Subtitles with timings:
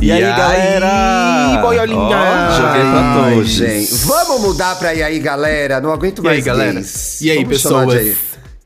[0.00, 1.60] E, aí, galera?
[1.60, 2.50] boiolinha?
[2.56, 3.48] Joguei pra todos.
[3.48, 3.94] gente.
[4.06, 5.80] Vamos mudar pra e aí, galera?
[5.80, 6.72] Não aguento E aí, mais galera?
[6.74, 7.20] gays.
[7.20, 7.94] E aí, Vamos pessoas?
[7.94, 8.16] aí.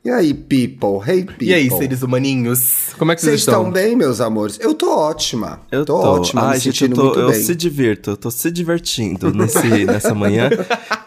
[0.05, 0.99] E aí, people?
[1.07, 1.47] Hey, people.
[1.47, 2.87] E aí, seres humaninhos?
[2.99, 3.59] Como é que vocês Vocês estão?
[3.69, 4.59] estão bem, meus amores?
[4.61, 5.61] Eu tô ótima.
[5.71, 7.41] Eu tô, tô, ótima, Ai, me gente, eu, tô, muito eu bem.
[7.41, 10.49] se divirto, eu tô se divertindo nesse, nessa manhã.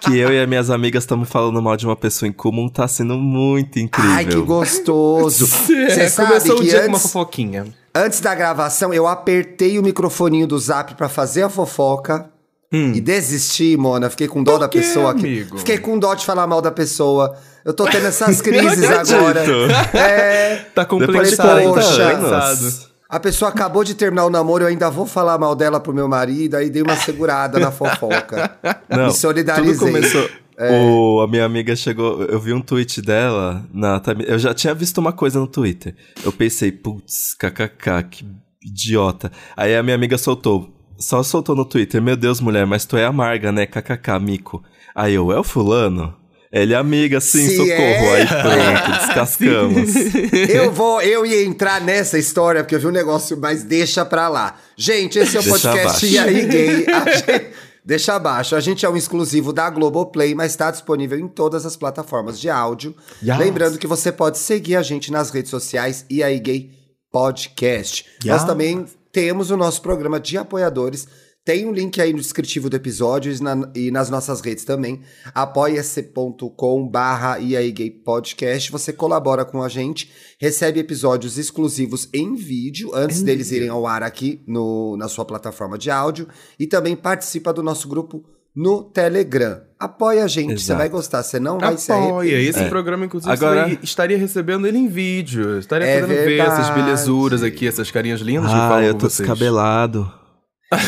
[0.00, 2.88] Que eu e as minhas amigas estamos falando mal de uma pessoa em comum, tá
[2.88, 4.10] sendo muito incrível.
[4.12, 5.46] Ai, que gostoso.
[5.46, 7.64] Você É, sabe começou o que dia com uma antes, fofoquinha.
[8.04, 12.30] Antes da gravação, eu apertei o microfoninho do zap pra fazer a fofoca.
[12.72, 14.10] E desisti, Mona.
[14.10, 15.12] Fiquei com dó Por da quê, pessoa.
[15.12, 15.20] aqui.
[15.20, 15.58] amigo?
[15.58, 17.34] Fiquei com dó de falar mal da pessoa.
[17.64, 19.42] Eu tô tendo essas crises agora.
[19.94, 20.56] É.
[20.74, 22.88] Tá Depois de complexado, 40 poxa, anos.
[23.08, 26.08] A pessoa acabou de terminar o namoro, eu ainda vou falar mal dela pro meu
[26.08, 28.58] marido, aí dei uma segurada na fofoca.
[28.88, 29.74] Não, Me solidarizei.
[29.74, 30.28] Tudo começou.
[30.58, 30.80] É.
[30.80, 34.98] O, a minha amiga chegou, eu vi um tweet dela na eu já tinha visto
[34.98, 35.94] uma coisa no Twitter.
[36.24, 38.26] Eu pensei, putz, kkk, que
[38.62, 39.30] idiota.
[39.56, 43.04] Aí a minha amiga soltou, só soltou no Twitter, meu Deus, mulher, mas tu é
[43.04, 43.66] amarga, né?
[43.66, 44.64] kkk, mico.
[44.94, 46.14] Aí eu, é o fulano?
[46.60, 47.72] Ele é amiga, sim, Se socorro.
[47.72, 48.14] é.
[48.22, 49.94] Aí pronto, descascamos.
[50.48, 54.28] Eu vou, eu ia entrar nessa história, porque eu vi um negócio, mas deixa pra
[54.28, 54.56] lá.
[54.76, 56.06] Gente, esse é o Deixa podcast abaixo.
[56.06, 56.76] E aí Gay.
[56.86, 57.46] Gente-
[57.84, 58.56] deixa abaixo.
[58.56, 62.48] A gente é um exclusivo da Globoplay, mas está disponível em todas as plataformas de
[62.48, 62.94] áudio.
[63.22, 63.38] Yes.
[63.38, 66.70] Lembrando que você pode seguir a gente nas redes sociais E aí Gay
[67.12, 68.04] Podcast.
[68.24, 68.44] Nós Yes.
[68.44, 71.06] também temos o nosso programa de apoiadores.
[71.46, 75.00] Tem um link aí no descritivo do episódio e, na- e nas nossas redes também.
[75.32, 78.72] apoia-se.com barra e aí gay podcast.
[78.72, 84.02] Você colabora com a gente, recebe episódios exclusivos em vídeo, antes deles irem ao ar
[84.02, 86.26] aqui no, na sua plataforma de áudio.
[86.58, 89.60] E também participa do nosso grupo no Telegram.
[89.78, 92.12] Apoia a gente, você vai gostar, você não vai se arrepender.
[92.12, 92.40] Apoia.
[92.40, 92.68] Esse É.
[92.68, 95.58] programa, inclusive, Agora- estaria, estaria recebendo ele em vídeo.
[95.60, 96.82] Estaria É podendo ver essas verdade.
[96.82, 99.28] belezuras aqui, essas carinhas lindas que Ah, falam eu com tô vocês.
[99.28, 100.10] descabelado.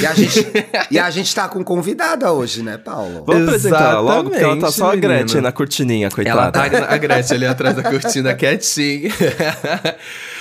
[0.01, 0.47] E a gente,
[0.91, 3.23] e a gente tá com convidada hoje, né, Paulo?
[3.25, 6.41] Vamos apresentar ela logo, porque ela tá só a Exatamente, Gretchen na cortininha, coitada.
[6.41, 9.11] Ela tá a Gretchen ali atrás da cortina quietinha.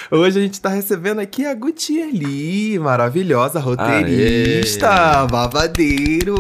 [0.09, 6.35] Hoje a gente tá recebendo aqui a Gutieli, maravilhosa roteirista, babadeiro.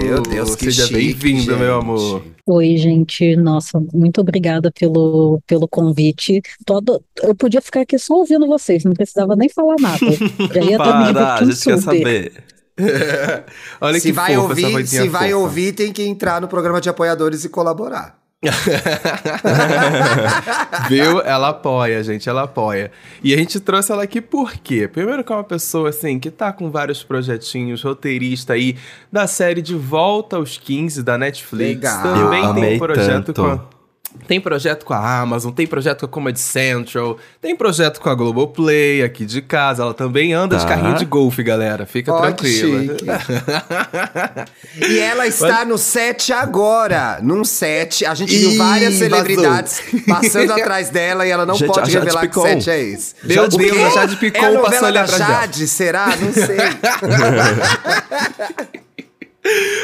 [0.00, 2.22] Meu Deus, que Seja bem-vindo, meu amor.
[2.46, 3.34] Oi, gente.
[3.34, 6.40] Nossa, muito obrigada pelo, pelo convite.
[6.64, 9.98] Todo, eu podia ficar aqui só ouvindo vocês, não precisava nem falar nada.
[10.54, 12.44] Já ia estar me Para, a gente quer saber.
[13.80, 15.42] Olha se que vai fofa ouvir, se vai fofa.
[15.42, 18.19] ouvir, tem que entrar no programa de apoiadores e colaborar.
[20.88, 21.20] Viu?
[21.20, 22.90] Ela apoia, gente, ela apoia.
[23.22, 24.88] E a gente trouxe ela aqui por quê?
[24.88, 28.76] Primeiro que é uma pessoa, assim, que tá com vários projetinhos, roteirista aí
[29.12, 31.82] da série De Volta aos 15 da Netflix.
[31.82, 32.02] Legal.
[32.02, 33.42] Também Eu tem amei projeto tanto.
[33.42, 33.79] com a...
[34.26, 38.14] Tem projeto com a Amazon, tem projeto com a Comedy Central, tem projeto com a
[38.14, 39.82] Globoplay aqui de casa.
[39.82, 40.70] Ela também anda de Tá.
[40.70, 41.86] carrinho de golfe, galera.
[41.86, 42.96] Fica que tranquila.
[44.76, 47.18] E ela está no set agora.
[47.22, 48.04] Num set.
[48.04, 49.08] A gente viu Ih, várias vazou.
[49.08, 52.42] celebridades passando atrás dela e ela não Gente, pode revelar Picon.
[52.42, 53.14] que set é esse.
[53.22, 55.40] Meu Deus, a Jade Picon é a passou ali atrás dela.
[55.40, 56.06] Jade, será?
[56.16, 56.56] Não sei.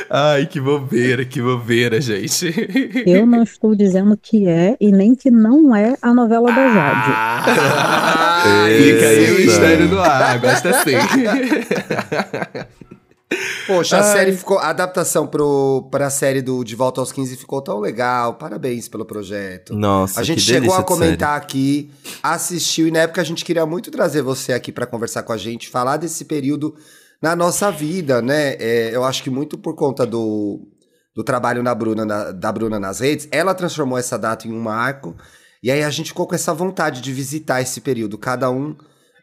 [0.09, 2.55] Ai, que bobeira, que bobeira, gente.
[3.07, 7.13] Eu não estou dizendo que é e nem que não é a novela da Jade.
[7.13, 10.93] Ah, Fica aí o mistério do ar, gosta assim.
[13.67, 14.13] Poxa, a Ai.
[14.13, 14.59] série ficou.
[14.59, 18.35] A adaptação pro, pra série do De Volta aos 15 ficou tão legal.
[18.35, 19.75] Parabéns pelo projeto.
[19.75, 21.91] Nossa, A gente que chegou a comentar aqui,
[22.23, 25.37] assistiu, e na época a gente queria muito trazer você aqui pra conversar com a
[25.37, 26.77] gente, falar desse período
[27.23, 28.55] na nossa vida, né?
[28.59, 30.61] É, eu acho que muito por conta do,
[31.15, 34.61] do trabalho na Bruna, na- da Bruna nas redes, ela transformou essa data em um
[34.61, 35.15] marco,
[35.63, 38.77] e aí a gente ficou com essa vontade de visitar esse período, cada um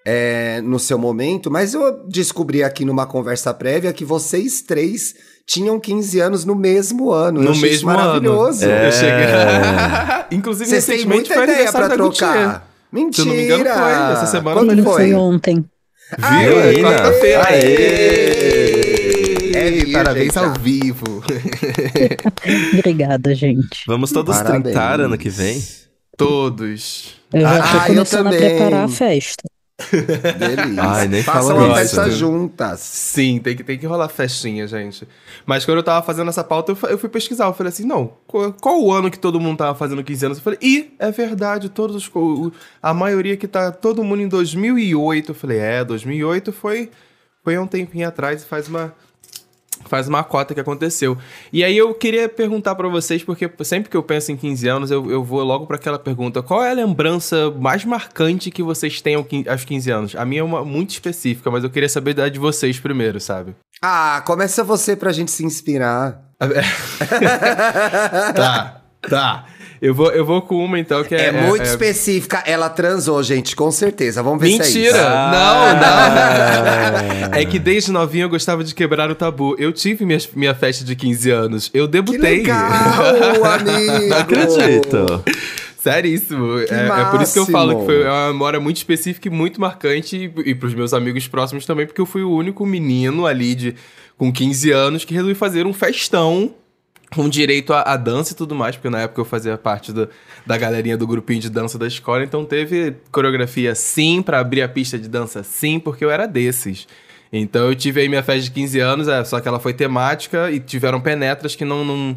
[0.05, 5.13] é, no seu momento, mas eu descobri aqui numa conversa prévia que vocês três
[5.47, 7.41] tinham 15 anos no mesmo ano.
[7.41, 7.99] Eu No mesmo ano.
[7.99, 8.65] maravilhoso.
[8.65, 8.87] É.
[8.87, 9.25] Eu cheguei.
[10.37, 11.89] Inclusive, Vocês têm muita ideia Gutier.
[11.91, 12.69] trocar.
[12.91, 13.13] Mentira!
[13.13, 13.91] Se eu não me engano, foi.
[14.13, 14.93] Essa semana Quando Ele foi?
[14.93, 15.65] foi ontem.
[16.17, 16.59] Viu?
[16.59, 17.43] Aê, quarta-feira.
[17.47, 18.43] aê.
[19.55, 21.23] É Parabéns ao vivo.
[22.73, 23.83] Obrigada, gente.
[23.87, 24.63] Vamos todos Parabéns.
[24.63, 25.61] trintar ano que vem?
[26.17, 27.15] Todos.
[27.33, 28.49] Eu já Ah, tô eu começando a também.
[28.49, 29.43] preparar a festa.
[30.37, 30.83] Delícia.
[30.83, 32.79] Ai, nem Façam fala uma festa juntas.
[32.79, 35.07] Sim, tem que, tem que rolar festinha, gente.
[35.45, 37.45] Mas quando eu tava fazendo essa pauta, eu, eu fui pesquisar.
[37.45, 40.37] Eu falei assim, não, qual, qual o ano que todo mundo tava fazendo 15 anos?
[40.37, 42.11] Eu falei, ih, é verdade, todos os...
[42.81, 45.31] A maioria que tá todo mundo em 2008.
[45.31, 46.91] Eu falei, é, 2008 foi,
[47.43, 48.93] foi um tempinho atrás e faz uma...
[49.89, 51.17] faz uma cota que aconteceu.
[51.51, 54.91] E aí eu queria perguntar pra vocês, porque sempre que eu penso em 15 anos,
[54.91, 59.01] eu, eu vou logo pra aquela pergunta: qual é a lembrança mais marcante que vocês
[59.01, 60.15] têm aos 15 anos?
[60.15, 63.55] A minha é uma muito específica, mas eu queria saber da de vocês primeiro, sabe?
[63.81, 66.21] Ah, começa você pra gente se inspirar.
[68.35, 69.45] tá, tá.
[69.83, 71.25] Eu vou, eu vou com uma então que é.
[71.25, 72.41] É, muito específica.
[72.45, 74.23] Ela transou, gente, com certeza.
[74.23, 74.77] Vamos ver se é isso.
[74.77, 75.29] Mentira!
[75.29, 77.33] Não, não!
[77.37, 79.57] É que desde novinho eu gostava de quebrar o tabu.
[79.59, 81.71] Eu tive minha, minha festa de 15 anos.
[81.73, 82.37] Eu Que debutei.
[82.37, 82.55] legal,
[83.43, 84.07] amigo!
[84.07, 85.23] Não acredito.
[85.77, 86.65] Seríssimo.
[86.65, 89.31] Que É, é por isso que eu falo que foi uma memória muito específica e
[89.31, 90.15] muito marcante.
[90.15, 93.75] E, e pros meus amigos próximos também, porque eu fui o único menino ali de,
[94.17, 96.55] com 15 anos que resolvi fazer um festão
[97.15, 100.09] com direito à, dança e tudo mais, porque na época eu fazia parte do-
[100.45, 104.67] da galerinha do grupinho de dança da escola, então teve coreografia sim, pra abrir a
[104.69, 106.87] pista de dança sim, porque eu era desses.
[107.31, 110.51] Então eu tive aí minha festa de 15 anos, é, só que ela foi temática
[110.51, 112.13] e tiveram penetras que não, não,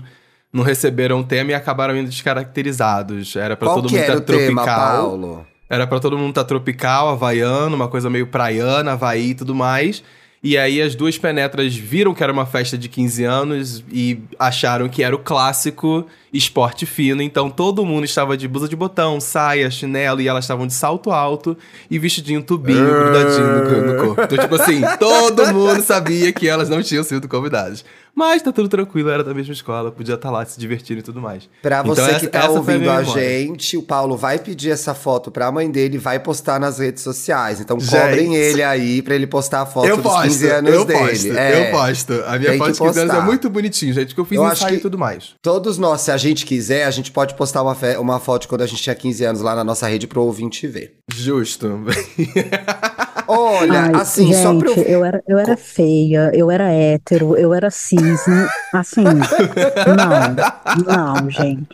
[0.52, 3.34] não receberam o tema e acabaram indo descaracterizados.
[3.36, 4.96] Era pra Qual todo mundo estar tema, tropical.
[5.00, 5.46] Paulo?
[5.68, 10.02] Era pra todo mundo estar tropical, havaiano, uma coisa meio praiana, Havaí e tudo mais.
[10.46, 14.88] E aí as duas penetras viram que era uma festa de 15 anos e acharam
[14.88, 17.22] que era o clássico esporte fino.
[17.22, 21.10] Então todo mundo estava de blusa de botão, saia, chinelo e elas estavam de salto
[21.10, 21.56] alto
[21.90, 24.22] e vestidinho tubinho grudadinho no, no corpo.
[24.22, 27.84] Então, tipo assim, todo mundo sabia que elas não tinham sido convidadas.
[28.18, 31.20] Mas tá tudo tranquilo, era da mesma escola, podia estar lá se divertindo e tudo
[31.20, 31.50] mais.
[31.60, 33.04] Pra Então, você essa- que tá ouvindo a, memória.
[33.04, 37.02] gente, o Paulo vai pedir essa foto pra mãe dele e vai postar nas redes
[37.02, 37.60] sociais.
[37.60, 37.90] Então Gente.
[37.90, 40.98] cobrem ele aí pra ele postar a foto Eu dos posto, 15 anos eu dele.
[40.98, 41.68] posto, É.
[41.68, 42.12] eu posto.
[42.26, 44.76] A minha foto de 15 anos é muito bonitinho, gente, que eu fiz Eu ensaio
[44.76, 45.34] e tudo mais.
[45.42, 48.48] Todos nós, se a gente quiser, a gente pode postar uma, fe- uma foto de
[48.48, 50.94] quando a gente tinha 15 anos lá na nossa rede pro ouvinte ver.
[51.14, 51.84] Justo.
[53.28, 54.82] Olha, Ai, assim, gente, só pra eu...
[54.84, 58.48] eu era, eu era feia, eu era hétero, eu era cis, não-
[58.80, 59.02] assim,
[60.86, 61.66] não, não, gente.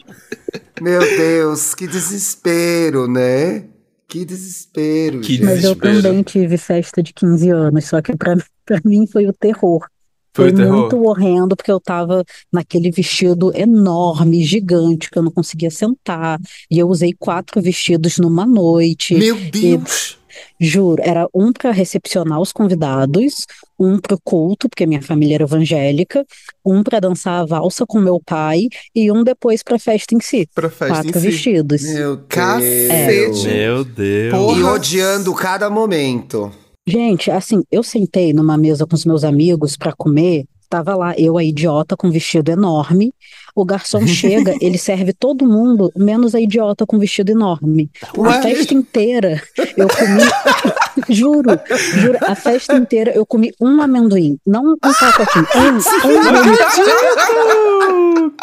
[0.81, 3.65] Meu Deus, que desespero, né?
[4.09, 5.45] Que desespero, Que gente.
[5.45, 6.03] Mas eu Desespero.
[6.03, 9.87] também tive festa de 15 anos, só que pra, pra mim foi o terror.
[10.35, 10.79] Foi o terror?
[10.79, 16.39] muito horrendo, porque eu tava naquele vestido enorme, gigante, que eu não conseguia sentar.
[16.71, 19.15] E eu usei quatro vestidos numa noite.
[19.15, 20.19] Meu Deus!
[20.59, 23.47] Juro, era um para recepcionar os convidados,
[23.79, 26.25] um pro culto, porque minha família era evangélica,
[26.65, 30.49] um para dançar a valsa com meu pai e um depois pra festa em si.
[30.55, 31.31] Pra festa Quatro em si.
[31.31, 31.83] vestidos.
[31.83, 32.27] Meu Deus!
[32.29, 33.49] Cacete!
[33.49, 34.35] Meu Deus.
[34.35, 34.59] Porra.
[34.59, 36.51] E odiando cada momento.
[36.87, 41.39] Gente, assim, eu sentei numa mesa com os meus amigos para comer, tava lá eu,
[41.39, 43.13] a idiota, com um vestido enorme.
[43.55, 47.91] O garçom chega, ele serve todo mundo, menos a idiota com vestido enorme.
[48.17, 48.31] Ué?
[48.31, 49.43] A festa inteira
[49.77, 50.23] eu comi,
[51.15, 51.51] juro,
[52.01, 56.57] juro, a festa inteira eu comi um amendoim, não um pacotinho, um, um amendoim.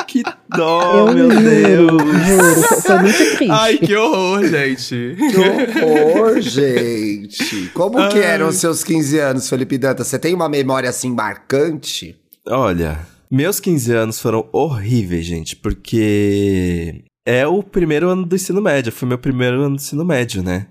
[0.08, 0.24] que
[0.56, 2.02] dó, Eu meu juro, Deus.
[2.28, 3.52] juro, foi, muito triste.
[3.52, 5.16] Ai, que horror, gente.
[5.18, 5.38] Que
[5.84, 7.70] horror, gente!
[7.74, 8.24] Como que Ai.
[8.24, 10.08] eram os seus 15 anos, Felipe Dantas?
[10.08, 12.16] Você tem uma memória assim marcante?
[12.48, 13.00] Olha,
[13.32, 19.08] meus 15 anos foram horríveis, gente, porque é o primeiro ano do ensino médio, foi
[19.08, 20.68] meu primeiro ano do ensino médio, né?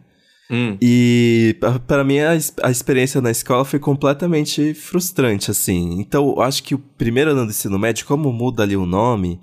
[0.50, 0.78] Hum.
[0.80, 2.30] E pa- pra mim a,
[2.62, 6.00] a experiência na escola foi completamente frustrante, assim.
[6.00, 9.38] Então, eu acho que o primeiro ano do ensino médio, como muda ali o nome,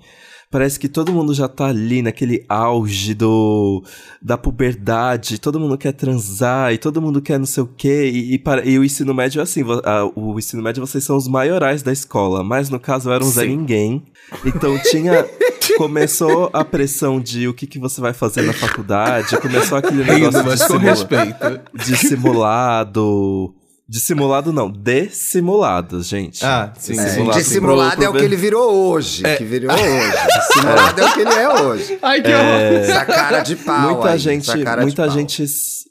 [0.56, 3.82] parece que todo mundo já tá ali naquele auge do
[4.22, 8.10] da puberdade, todo mundo quer transar e todo mundo quer não sei o quê.
[8.10, 11.14] E, e, para- e o ensino médio é assim, a- o ensino médio vocês são
[11.18, 13.44] os maiorais da escola, mas no caso eu era um Zé.
[13.44, 14.02] Ninguém.
[14.46, 15.26] Então tinha.
[15.76, 20.42] Começou a pressão de o que, que você vai fazer na faculdade, começou aquele negócio
[20.42, 21.60] de simula- respeito.
[21.84, 23.52] dissimulado.
[23.88, 26.44] Dissimulado não, dissimulados, gente.
[26.44, 27.30] Ah, sim, É, sim.
[27.30, 29.22] dissimulado é o que ele virou hoje.
[29.36, 30.12] Que virou hoje.
[30.48, 31.04] Dissimulado é.
[31.04, 31.98] o que ele é hoje.
[32.02, 32.80] Ai, que horror.
[32.80, 33.80] Essa cara de pau.
[33.94, 35.44] Muita aí, gente, essa cara de muita gente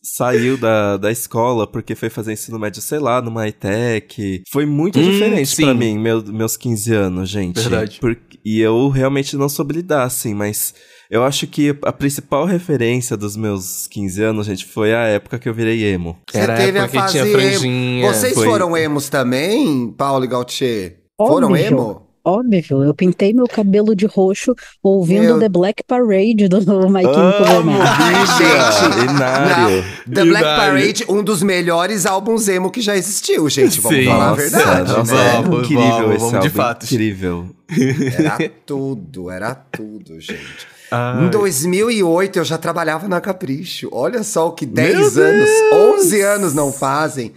[0.03, 4.43] saiu da, da escola porque foi fazer ensino médio, sei lá, numa ETEC.
[4.51, 7.59] Foi muito Hum, diferente pra mim, meu- meus 15 anos, gente.
[7.61, 7.99] Verdade.
[7.99, 10.73] Por- e eu realmente não soube lidar, assim, mas
[11.09, 15.49] eu acho que a principal referência dos meus 15 anos, gente, foi a época que
[15.49, 16.17] eu virei emo.
[16.29, 17.31] Você Era a teve a época que fase tinha emo.
[17.39, 18.13] franjinha.
[18.13, 20.97] Vocês Foi- foram emos também, Paulo e Gautier?
[21.17, 21.65] Foram Óbvio.
[21.65, 22.01] emo?
[22.27, 26.57] Óbvio, eu pintei meu cabelo de roxo ouvindo Meu- The Black Parade do
[26.89, 28.33] My Chemical Romance.
[28.39, 29.09] Gente.
[29.11, 29.83] Inário.
[30.11, 30.73] The Black Inário.
[30.73, 33.79] Parade, um dos melhores álbuns emo que já existiu, gente.
[33.79, 34.05] Vamos Sim.
[34.05, 35.31] falar a verdade, nossa, né?
[35.43, 36.91] Vamos, incrível vamos, esse vamos de álbum, fatos.
[36.91, 37.49] incrível.
[37.67, 40.67] Era tudo, era tudo, gente.
[40.91, 41.25] Ai.
[41.25, 43.89] Em 2008 eu já trabalhava na Capricho.
[43.91, 47.33] Olha só o que Meu 10 anos, 11 anos não fazem.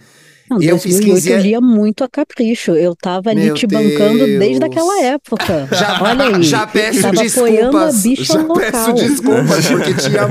[0.49, 1.45] Não, eu fiz 2008 15 eu anos.
[1.45, 2.71] lia muito a Capricho.
[2.71, 4.71] Eu tava ali Meu te bancando desde Deus.
[4.71, 5.67] aquela época.
[5.71, 6.43] Já, Olha aí.
[6.43, 8.03] já peço tava desculpas.
[8.03, 8.55] bicha Já local.
[8.71, 10.27] peço desculpas, porque tinha,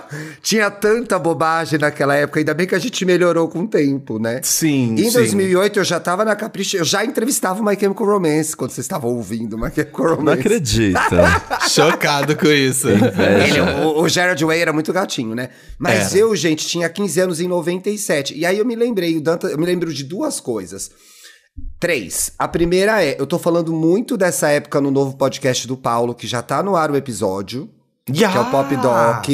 [0.42, 2.40] tinha tanta bobagem naquela época.
[2.40, 4.40] Ainda bem que a gente melhorou com o tempo, né?
[4.42, 5.12] Sim, Em sim.
[5.12, 8.84] 2008 eu já tava na Capricho, eu já entrevistava o My Chemical Romance quando vocês
[8.84, 10.40] estavam ouvindo o My Chemical Não Romance.
[10.40, 11.00] acredita.
[11.68, 12.88] Chocado com isso.
[12.88, 15.48] Ele, o, o Gerard Way era muito gatinho, né?
[15.78, 16.18] Mas Era.
[16.20, 18.36] eu, gente, tinha 15 anos em 97.
[18.36, 20.90] E aí eu me lembrei, o Danta, eu me lembro de duas coisas.
[21.80, 22.32] Três.
[22.38, 26.28] A primeira é, eu tô falando muito dessa época no novo podcast do Paulo, que
[26.28, 27.68] já tá no ar o episódio,
[28.06, 29.26] que é o Pop Doc.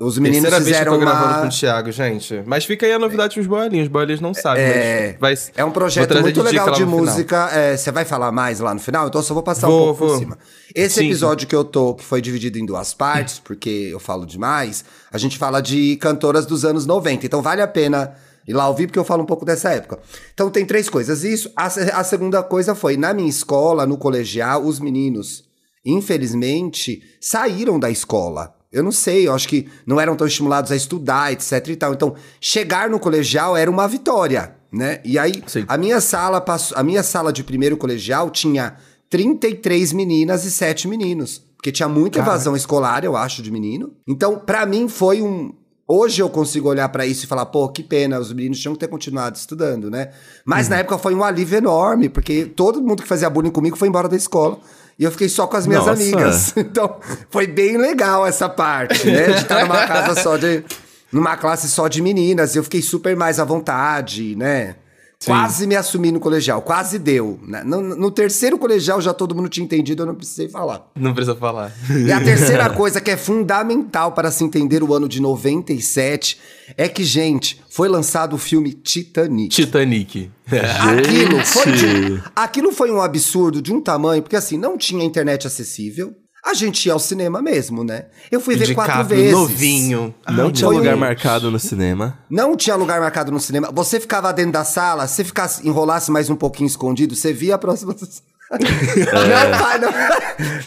[0.00, 1.46] Os meninos Terceira vez que eu fizeram tô gravando com uma...
[1.46, 2.42] o Thiago, gente.
[2.46, 3.86] Mas fica aí a novidade pros bolinhos.
[3.86, 5.34] Os bolinhos não sabem, É, vai...
[5.54, 7.50] É um projeto muito legal de música.
[7.52, 9.08] É, Você vai falar mais lá no final?
[9.08, 10.18] Então eu só vou passar um Vou, pouco por vou.
[10.18, 10.38] cima.
[10.74, 11.06] Esse Sim.
[11.06, 15.18] episódio que eu tô, que foi dividido em duas partes, porque eu falo demais, a
[15.18, 17.26] gente fala de cantoras dos anos 90.
[17.26, 18.14] Então vale a pena
[18.46, 19.98] ir lá ouvir, porque eu falo um pouco dessa época.
[20.34, 21.24] Então tem três coisas.
[21.24, 21.50] Isso.
[21.56, 25.44] A, a segunda coisa foi, na minha escola, no colegial, os meninos,
[25.84, 28.54] infelizmente, saíram da escola.
[28.72, 31.92] Eu não sei, eu acho que não eram tão estimulados a estudar, etc e tal.
[31.92, 35.00] Então, chegar no colegial era uma vitória, né?
[35.04, 35.64] E aí, Sim.
[35.66, 38.76] a minha sala passou, a minha sala de primeiro colegial tinha
[39.08, 42.36] 33 meninas e 7 meninos, porque tinha muita Caraca.
[42.36, 43.92] evasão escolar, eu acho, de menino.
[44.06, 45.52] Então, pra mim foi um
[45.92, 48.78] Hoje eu consigo olhar pra isso e falar, pô, que pena, os meninos tinham que
[48.78, 50.10] ter continuado estudando, né?
[50.44, 50.70] Mas Uhum.
[50.74, 54.08] na época foi um alívio enorme, porque todo mundo que fazia bullying comigo foi embora
[54.08, 54.58] da escola.
[54.96, 56.00] E eu fiquei só com as minhas Nossa.
[56.00, 56.52] amigas.
[56.56, 56.96] Então,
[57.28, 59.24] foi bem legal essa parte, né?
[59.32, 60.62] De estar numa casa só de.
[61.10, 62.54] numa classe só de meninas.
[62.54, 64.76] Eu fiquei super mais à vontade, né?
[65.22, 67.38] Quase me assumi no colegial, quase deu.
[67.46, 67.62] né?
[67.62, 70.90] No, no terceiro colegial já todo mundo tinha entendido, eu não precisei falar.
[70.96, 71.70] Não precisa falar.
[72.06, 76.38] E a terceira coisa que é fundamental para se entender o ano de 97
[76.76, 79.54] é que, gente, foi lançado o filme Titanic.
[79.54, 80.30] Titanic.
[80.50, 85.46] Aquilo foi, de- aquilo foi um absurdo de um tamanho, porque assim, não tinha internet
[85.46, 86.14] acessível.
[86.44, 88.06] A gente ia ao cinema mesmo, né?
[88.30, 89.32] Eu fui ver quatro DiCaprio vezes.
[89.32, 90.14] novinho.
[90.30, 92.18] Não Ai, tinha lugar marcado no cinema.
[92.30, 93.70] Não tinha lugar marcado no cinema.
[93.72, 97.58] Você ficava dentro da sala, se ficasse, enrolasse mais um pouquinho escondido, você via a
[97.58, 97.94] próxima.
[98.50, 99.90] Não, vai, não,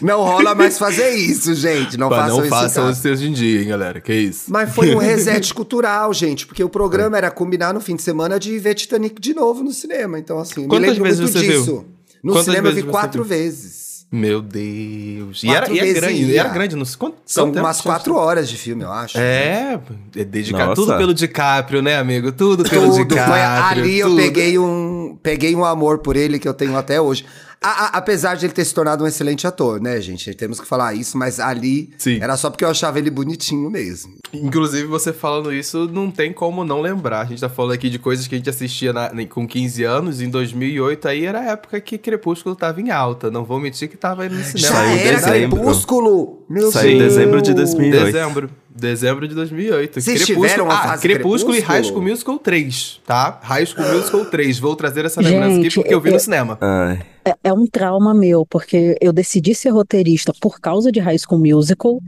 [0.00, 1.98] não rola mais fazer isso, gente.
[1.98, 2.46] Não Pá, façam não isso.
[2.46, 4.00] em façam os seus de dia, hein, galera.
[4.00, 4.44] Que isso.
[4.50, 8.40] Mas foi um reset cultural, gente, porque o programa era combinar no fim de semana
[8.40, 10.18] de ver Titanic de novo no cinema.
[10.18, 11.60] Então, assim, eu me Quantas lembro vezes muito você viu?
[11.60, 11.84] disso.
[12.22, 13.28] No Quantas cinema eu vi quatro viu?
[13.36, 13.83] vezes.
[14.14, 15.42] Meu Deus.
[15.42, 16.24] E era, e vezes grande.
[16.24, 16.76] E era grande.
[16.76, 19.18] Não sei quanto, São quanto umas quatro horas de filme, eu acho.
[19.18, 19.80] É,
[20.14, 20.80] é dedicar Nossa.
[20.80, 22.30] tudo pelo DiCaprio, né, amigo?
[22.30, 23.08] Tudo pelo Tudo.
[23.08, 23.26] DiCaprio.
[23.26, 24.22] Foi, ali eu tudo.
[24.22, 27.26] peguei um, peguei um amor por ele que eu tenho até hoje.
[27.60, 30.34] A- a- apesar de ele ter se tornado um excelente ator, né, gente?
[30.34, 32.18] Temos que falar isso, mas ali Sim.
[32.20, 34.14] era só porque eu achava ele bonitinho mesmo.
[34.32, 37.20] Inclusive, você falando isso, não tem como não lembrar.
[37.20, 40.20] A gente tá falando aqui de coisas que a gente assistia na- com 15 anos,
[40.20, 43.30] em 2008, aí era a época que Crepúsculo tava em alta.
[43.30, 44.58] Não vou mentir que tava aí no cinema.
[44.58, 45.56] Já Saiu em era dezembro.
[45.56, 46.44] Crepúsculo!
[46.48, 48.04] Meu Saiu em dezembro de 2008.
[48.12, 48.50] Dezembro.
[48.74, 50.00] Dezembro de 2008.
[50.00, 51.78] Vocês tiveram a ah, fase Crepúsculo, e Crepúsculo?
[51.78, 53.38] High School Musical 3, tá?
[53.40, 54.58] High School Musical 3.
[54.58, 56.58] Vou trazer essa lembrança aqui porque eu vi eu- no cinema.
[56.60, 57.00] Ai.
[57.24, 61.40] É, é um trauma meu, porque eu decidi ser roteirista por causa de High School
[61.40, 62.00] Musical.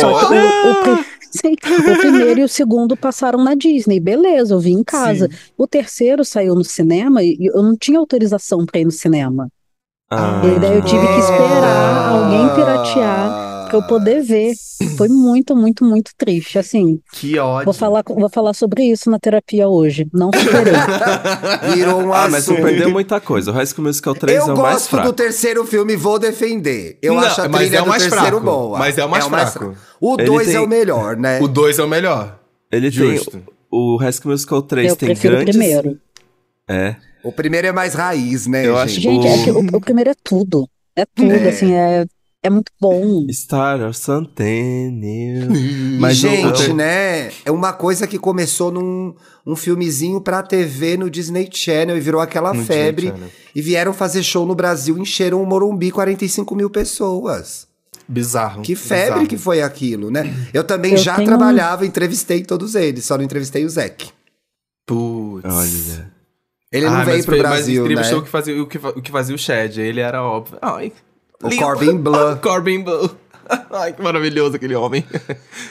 [0.00, 4.00] Só que o, o sim, o primeiro e o segundo passaram na Disney.
[4.00, 5.30] Beleza, eu vi em casa.
[5.56, 9.48] O terceiro saiu no cinema e eu não tinha autorização pra ir no cinema.
[10.10, 10.42] Ah.
[10.44, 14.52] E daí eu tive que esperar alguém piratear pra eu poder ver.
[14.96, 16.58] Foi muito, muito, muito triste.
[16.58, 17.64] Assim, Que ódio.
[17.66, 20.06] vou falar, vou falar sobre isso na terapia hoje.
[20.12, 20.72] Não superei.
[21.74, 22.62] Virou um Ah, mas não assunto.
[22.66, 23.50] perdeu muita coisa.
[23.50, 25.06] O High School Musical 3 Eu é o mais gosto fraco.
[25.08, 26.98] do terceiro filme e vou defender.
[27.02, 28.44] Eu Não, acho a mas trilha é o do mais terceiro fraco.
[28.44, 28.78] boa.
[28.78, 29.74] Mas é o mais fraco.
[30.00, 31.40] O Ele 2 tem- é o melhor, né?
[31.40, 32.38] O 2 é o melhor.
[32.72, 33.30] Ele Justo.
[33.32, 33.44] tem.
[33.70, 35.56] O High School Musical 3 Eu tem prefiro o grandes.
[35.56, 35.98] primeiro.
[36.68, 36.96] É.
[37.22, 38.82] O primeiro é mais raiz, né, Eu gente?
[38.84, 40.66] acho- Gente, é que o, O- o primeiro é tudo.
[40.96, 41.48] É tudo, É.
[41.48, 42.04] assim, é,
[42.42, 43.26] é muito bom.
[43.32, 45.50] Star of Centennial.
[45.54, 47.28] E, Mas gente, o- né?
[47.44, 49.14] É uma coisa que começou num
[49.46, 53.12] um filmezinho pra TV no Disney Channel e virou aquela No febre.
[53.54, 57.66] E vieram fazer show no Brasil, encheram o Morumbi 45 mil pessoas.
[58.08, 58.62] Bizarro.
[58.62, 59.26] Que febre bizarro.
[59.26, 60.34] que foi aquilo, né?
[60.52, 64.10] Eu também Eu já tenho- trabalhava, entrevistei todos eles, só não entrevistei o Zeke.
[64.86, 65.44] Putz.
[65.52, 66.10] Olha.
[66.72, 68.16] Ele não Ah, veio mas pro Brasil, mas né?
[68.16, 69.76] o que fazia, o que, o que fazia o Chad.
[69.78, 70.58] Ele era óbvio.
[70.62, 70.92] Ai,
[71.42, 71.56] O.
[71.56, 72.36] Corbin Bleu.
[72.42, 73.10] Corbin Bleu.
[73.70, 75.04] Ai, que maravilhoso aquele homem.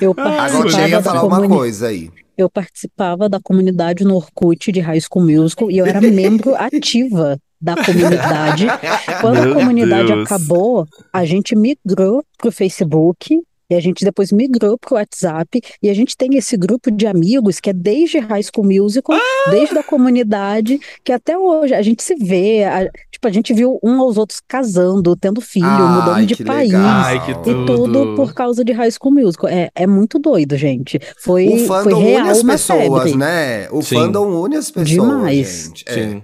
[0.01, 2.11] Eu Agora eu participava ia da falar uma coisa aí.
[2.37, 7.37] Eu participava da comunidade no Orkut de High School Musical e eu era membro ativa
[7.61, 8.67] da comunidade.
[9.21, 10.25] Quando Meu a comunidade Deus.
[10.25, 13.37] acabou, a gente migrou pro Facebook
[13.69, 17.59] E a gente depois migrou pro WhatsApp e a gente tem esse grupo de amigos
[17.59, 19.51] que é desde High School Musical, ah!
[19.51, 23.79] desde a comunidade, que até hoje a gente se vê, a, tipo, a gente viu
[23.83, 26.73] um aos outros casando, tendo filho, Ai, mudando de país.
[26.73, 27.49] Ai, que tudo.
[27.49, 29.49] E tudo por causa de High School Musical.
[29.49, 30.99] É, é muito doido, gente.
[31.19, 33.17] Foi, o fandom foi real une as pessoas, febre.
[33.17, 33.69] né?
[33.69, 33.95] O Sim.
[33.95, 35.63] fandom une as pessoas, Demais.
[35.67, 35.85] gente.
[35.87, 35.93] É.
[35.93, 36.23] Sim.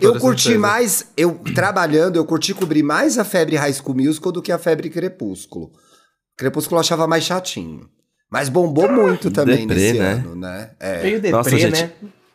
[0.00, 0.60] Eu curti certeza.
[0.60, 4.58] mais, eu trabalhando, eu curti cobrir mais a febre High School Musical do que a
[4.58, 5.70] febre Crepúsculo.
[6.36, 7.88] Crepúsculo eu achava mais chatinho.
[8.30, 10.12] Mas bombou muito também deprê, nesse né?
[10.12, 10.70] ano, né?
[10.80, 11.02] É.
[11.02, 11.92] Meio deprê, Nossa, gente, né?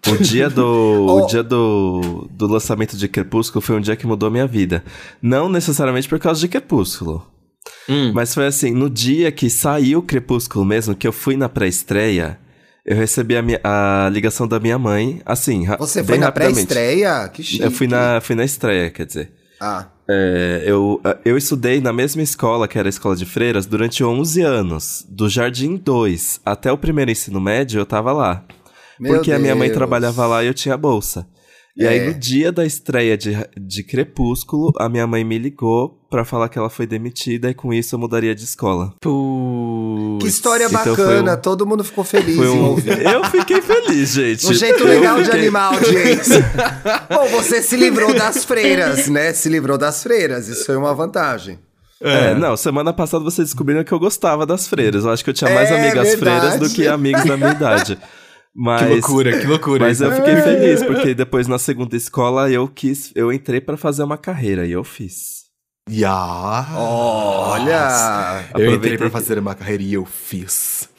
[0.07, 0.63] O dia do,
[1.09, 1.23] oh.
[1.23, 4.83] o dia do, do lançamento de Crepúsculo foi um dia que mudou a minha vida.
[5.21, 7.25] Não necessariamente por causa de Crepúsculo.
[7.87, 8.13] Hum.
[8.13, 12.39] Mas foi assim, no dia que saiu Crepúsculo mesmo, que eu fui na pré-estreia,
[12.85, 17.27] eu recebi a, minha, a ligação da minha mãe, assim, Você foi na pré-estreia?
[17.27, 17.63] Que chique.
[17.63, 19.31] Eu fui na, fui na estreia, quer dizer.
[19.59, 19.87] Ah.
[20.07, 24.41] É, eu, eu estudei na mesma escola, que era a escola de freiras, durante 11
[24.41, 25.05] anos.
[25.07, 28.43] Do Jardim 2 até o primeiro ensino médio, eu tava lá.
[28.99, 29.39] Meu porque Deus.
[29.39, 31.27] a minha mãe trabalhava lá e eu tinha bolsa.
[31.77, 31.89] E é.
[31.89, 36.49] aí, no dia da estreia de, de Crepúsculo, a minha mãe me ligou para falar
[36.49, 38.93] que ela foi demitida e com isso eu mudaria de escola.
[38.99, 40.23] Putz.
[40.23, 41.37] Que história então bacana, um...
[41.37, 42.75] todo mundo ficou feliz um...
[43.09, 44.47] Eu fiquei feliz, gente.
[44.47, 45.31] Um jeito legal fiquei...
[45.31, 46.51] de animar a audiência.
[47.09, 49.31] Bom, você se livrou das freiras, né?
[49.33, 51.59] Se livrou das freiras, isso foi uma vantagem.
[52.01, 52.31] É.
[52.31, 55.03] é, não, semana passada vocês descobriram que eu gostava das freiras.
[55.03, 56.39] Eu acho que eu tinha mais é, amigas verdade.
[56.39, 57.97] freiras do que amigos da minha idade.
[58.55, 59.85] Mas, que loucura, que loucura.
[59.85, 64.03] Mas eu fiquei feliz, porque depois na segunda escola eu quis, eu entrei para fazer
[64.03, 65.39] uma carreira e eu fiz.
[65.89, 66.67] Ya!
[66.75, 68.45] Olha!
[68.55, 70.89] Eu entrei pra fazer uma carreira e eu fiz.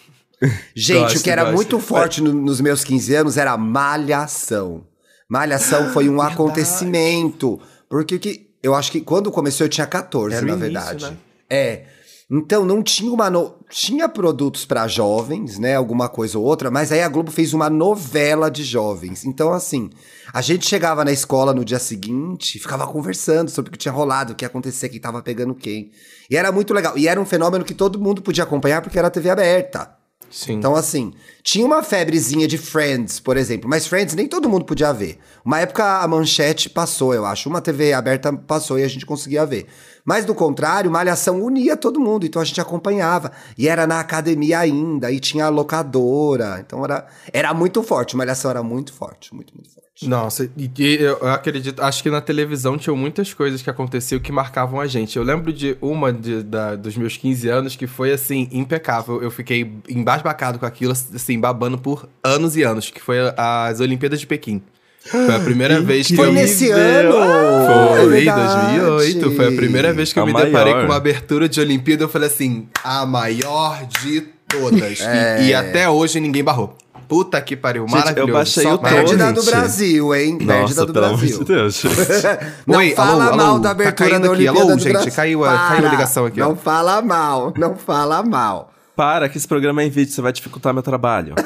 [0.74, 1.54] Gente, gosto, o que era gosto.
[1.54, 4.84] muito forte no, nos meus 15 anos era malhação.
[5.28, 6.34] Malhação foi um Verdade.
[6.34, 7.60] acontecimento.
[7.88, 11.04] Porque que, eu acho que quando começou eu tinha 14, era na início, verdade.
[11.04, 11.16] Né?
[11.48, 11.84] É.
[12.30, 13.56] Então não tinha uma no...
[13.68, 17.68] tinha produtos para jovens, né, alguma coisa ou outra, mas aí a Globo fez uma
[17.68, 19.24] novela de jovens.
[19.24, 19.90] Então assim,
[20.32, 24.32] a gente chegava na escola no dia seguinte, ficava conversando sobre o que tinha rolado,
[24.32, 25.90] o que ia acontecer, quem tava pegando quem.
[26.30, 26.96] E era muito legal.
[26.96, 29.99] E era um fenômeno que todo mundo podia acompanhar porque era TV aberta.
[30.30, 30.54] Sim.
[30.54, 34.92] Então, assim, tinha uma febrezinha de Friends, por exemplo, mas Friends nem todo mundo podia
[34.92, 35.18] ver.
[35.44, 37.48] Uma época a manchete passou, eu acho.
[37.48, 39.66] Uma TV aberta passou e a gente conseguia ver.
[40.04, 43.32] Mas do contrário, Malhação unia todo mundo, então a gente acompanhava.
[43.58, 46.60] E era na academia ainda, e tinha locadora.
[46.64, 49.89] Então era, era muito forte, Malhação era muito forte, muito, muito forte.
[50.02, 54.80] Nossa, e eu acredito, acho que na televisão tinham muitas coisas que aconteciam que marcavam
[54.80, 55.16] a gente.
[55.16, 59.22] Eu lembro de uma de, da, dos meus 15 anos que foi assim, impecável.
[59.22, 64.20] Eu fiquei embasbacado com aquilo, assim, babando por anos e anos, que foi as Olimpíadas
[64.20, 64.62] de Pequim.
[65.02, 67.12] Foi a primeira vez que foi eu nesse me ano.
[67.12, 69.30] Foi, é 2008.
[69.32, 70.46] Foi a primeira vez que eu a me maior.
[70.46, 72.04] deparei com uma abertura de Olimpíada.
[72.04, 75.00] Eu falei assim, a maior de todas.
[75.10, 75.42] É.
[75.42, 76.76] E, e, até hoje ninguém barrou.
[77.10, 78.28] Puta que pariu, Gente, maravilhoso.
[78.28, 80.38] Eu baixei Só o Perde da do Brasil, hein?
[80.38, 81.38] Da do Brasil.
[81.40, 81.82] De Deus.
[82.64, 85.12] não Oi, fala alô, mal alô, da abertura tá da Olimpíada alô, gente, Brasil.
[85.12, 86.38] Caiu a, caiu a ligação aqui.
[86.38, 86.54] Não ó.
[86.54, 88.72] fala mal, não fala mal.
[88.94, 91.34] Para, que esse programa é em vídeo, você vai dificultar meu trabalho.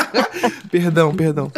[0.72, 1.52] perdão, perdão.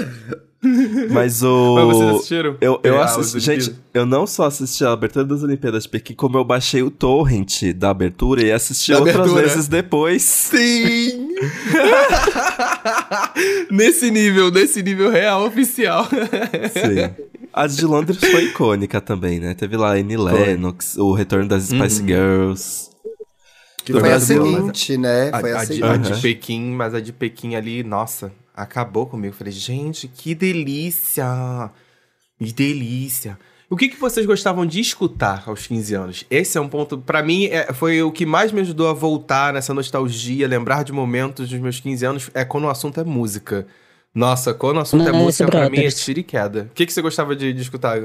[1.10, 1.74] Mas o.
[1.74, 2.56] Mas vocês assistiram?
[2.60, 3.40] Eu, eu é, assisti.
[3.40, 6.90] Gente, eu não só assisti a abertura das Olimpíadas de Pequim, como eu baixei o
[6.90, 9.42] torrent da abertura e assisti da outras abertura.
[9.42, 10.22] vezes depois.
[10.22, 11.28] Sim!
[13.70, 16.04] nesse nível, nesse nível real oficial.
[16.06, 17.24] Sim.
[17.52, 19.54] A de Londres foi icônica também, né?
[19.54, 22.08] Teve lá Annie Lennox, o retorno das Spice uhum.
[22.08, 22.88] Girls.
[23.84, 25.30] Que foi a seguinte, né?
[25.40, 25.84] Foi a, a, seguinte.
[25.84, 28.30] a de Pequim, mas a de Pequim ali, nossa,
[28.62, 29.34] acabou comigo.
[29.34, 31.70] Falei, gente, que delícia!
[32.38, 33.38] Que delícia!
[33.70, 36.24] O que, que vocês gostavam de escutar aos 15 anos?
[36.30, 39.52] Esse é um ponto, para mim, é, foi o que mais me ajudou a voltar
[39.52, 43.66] nessa nostalgia, lembrar de momentos dos meus 15 anos, é quando o assunto é música.
[44.14, 45.70] Nossa, quando o assunto é música, Brothers.
[45.70, 46.68] pra mim é tiro e queda.
[46.70, 48.00] O que, que você gostava de, de escutar?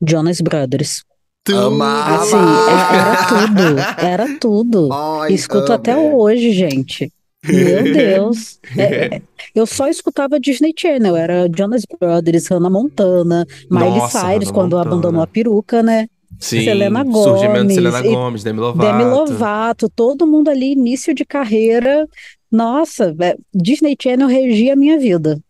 [0.00, 1.02] Jonas Brothers.
[1.44, 2.22] Tu Amava.
[2.22, 3.78] Assim, é, era tudo.
[3.98, 4.92] Era tudo.
[4.92, 7.12] Ai, Escuto até hoje, gente.
[7.46, 8.58] Meu Deus.
[8.76, 9.22] É, é,
[9.54, 11.16] eu só escutava Disney Channel.
[11.16, 14.94] Era Jonas Brothers, Hannah Montana, Miley Nossa, Cyrus, Hannah quando Montana.
[14.94, 16.06] abandonou a peruca, né?
[16.38, 17.22] Sim, Selena Gomes.
[17.22, 18.98] Surgimento de Selena Gomes, Demi Lovato.
[18.98, 22.06] Demi Lovato, todo mundo ali, início de carreira.
[22.50, 25.40] Nossa, é, Disney Channel regia a minha vida.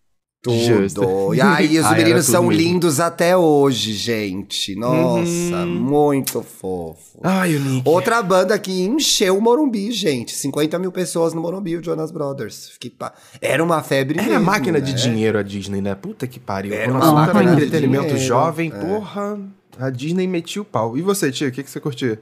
[0.43, 1.35] Tudo.
[1.35, 4.75] E aí, os meninos são lindos até hoje, gente.
[4.75, 5.67] Nossa, uhum.
[5.67, 7.21] muito fofo.
[7.23, 7.89] Ai, o Nick.
[7.89, 10.33] Outra banda que encheu o Morumbi, gente.
[10.33, 12.71] 50 mil pessoas no Morumbi, o Jonas Brothers.
[12.71, 13.15] Fiquei pa...
[13.41, 14.85] Era uma febre Era mesmo, máquina né?
[14.85, 15.95] de dinheiro a Disney, né?
[15.95, 16.75] Puta que pariu.
[16.75, 18.79] Era uma máquina de entretenimento jovem, é.
[18.85, 19.39] porra.
[19.79, 20.99] A Disney metia o pau.
[20.99, 22.21] E você, tia, o que, que você curtia?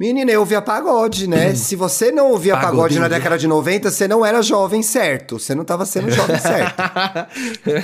[0.00, 1.54] Menina, eu ouvia pagode, né?
[1.54, 5.38] Se você não ouvia pagode na década de 90, você não era jovem certo.
[5.38, 6.82] Você não tava sendo jovem certo.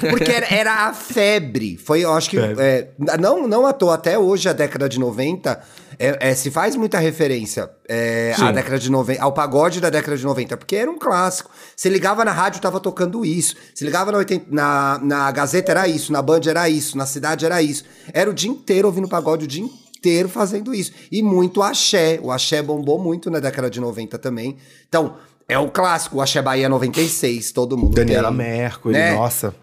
[0.09, 1.76] Porque era, era a febre.
[1.76, 2.38] Foi, eu acho que.
[2.38, 2.88] é,
[3.20, 5.61] não, não à toa, até hoje, a década de 90,
[5.98, 10.16] é, é, se faz muita referência é, à década de 90, ao pagode da década
[10.16, 11.50] de 90, porque era um clássico.
[11.76, 13.55] Você ligava na rádio, tava tocando isso.
[13.74, 16.11] Se ligava na, 80 na, na Gazeta, era isso.
[16.14, 16.96] Na Band, era isso.
[16.96, 17.85] Na cidade, era isso.
[18.11, 19.86] Era o dia inteiro ouvindo pagode, o dia inteiro
[20.28, 20.92] fazendo isso.
[21.10, 22.18] E muito axé.
[22.22, 24.56] O axé bombou muito na década de 90 também.
[24.88, 25.14] Então,
[25.48, 28.36] é o clássico, o Axé Bahia 96, todo mundo Daniela tem.
[28.38, 29.14] Mercury, né?
[29.14, 29.54] nossa.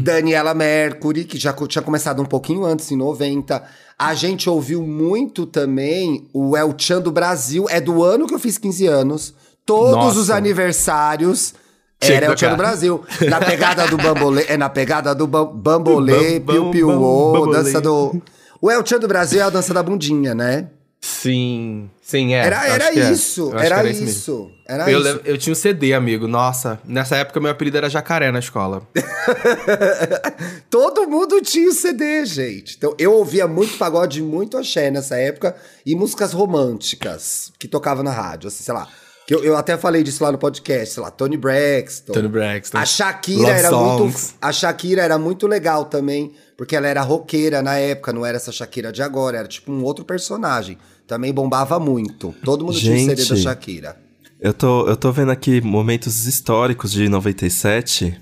[0.00, 3.62] Daniela Mercury, que já tinha começado um pouquinho antes, em 90.
[3.98, 7.66] A gente ouviu muito também o El Chan do Brasil.
[7.70, 9.34] É do ano que eu fiz 15 anos.
[9.64, 10.18] Todos Nossa.
[10.18, 11.54] os aniversários
[12.00, 12.56] Tinha era El Chan do.
[12.56, 13.02] Brasil.
[13.28, 16.98] Na pegada do bambolê, é na pegada do bam- bambolê, Bam- piu bam- piu bam-
[17.00, 17.58] ô, bambolê.
[17.62, 18.20] dança do...
[18.60, 20.68] O El Chan do Brasil é a dança da bundinha, né?
[21.00, 22.38] Sim, sim, é.
[22.38, 23.12] Era, eu era é.
[23.12, 24.08] isso, acho era, mesmo.
[24.08, 24.50] isso.
[24.66, 25.20] Era Eu, isso.
[25.24, 26.26] eu tinha um CD, amigo.
[26.26, 28.82] Nossa, nessa época meu apelido era Jacaré na escola.
[30.68, 32.76] Todo mundo tinha o CD, gente.
[32.76, 38.10] Então, eu ouvia muito pagode, muito axé nessa época e músicas românticas que tocavam na
[38.10, 38.88] rádio, assim, sei lá.
[39.26, 42.12] Que eu, eu até falei disso lá no podcast, sei lá, Tony Braxton.
[42.12, 42.78] Tony Braxton.
[42.78, 44.00] A Shakira Love era songs.
[44.00, 48.36] muito a Shakira era muito legal também, porque ela era roqueira na época, não era
[48.36, 50.78] essa Shakira de agora, era tipo um outro personagem.
[51.08, 52.34] Também bombava muito.
[52.44, 53.42] Todo mundo tinha o CD da Gente.
[53.42, 53.96] Shakira.
[54.40, 58.20] Eu tô, eu tô vendo aqui momentos históricos de 97.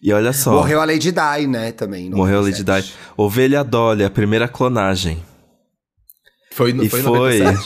[0.00, 0.52] E olha só.
[0.52, 2.08] Morreu a Lady Di, né, também.
[2.08, 2.86] Morreu a Lady 97.
[2.86, 2.94] Di.
[3.16, 5.22] Ovelha Dolly, a primeira clonagem.
[6.56, 7.36] Foi, no- E foi, foi.
[7.36, 7.60] em 97?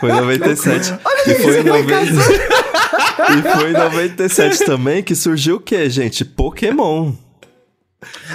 [0.00, 0.94] Foi em 97.
[1.26, 2.00] e foi em 90...
[2.02, 6.26] E foi em 97 também que surgiu o quê, gente?
[6.26, 7.12] Pokémon.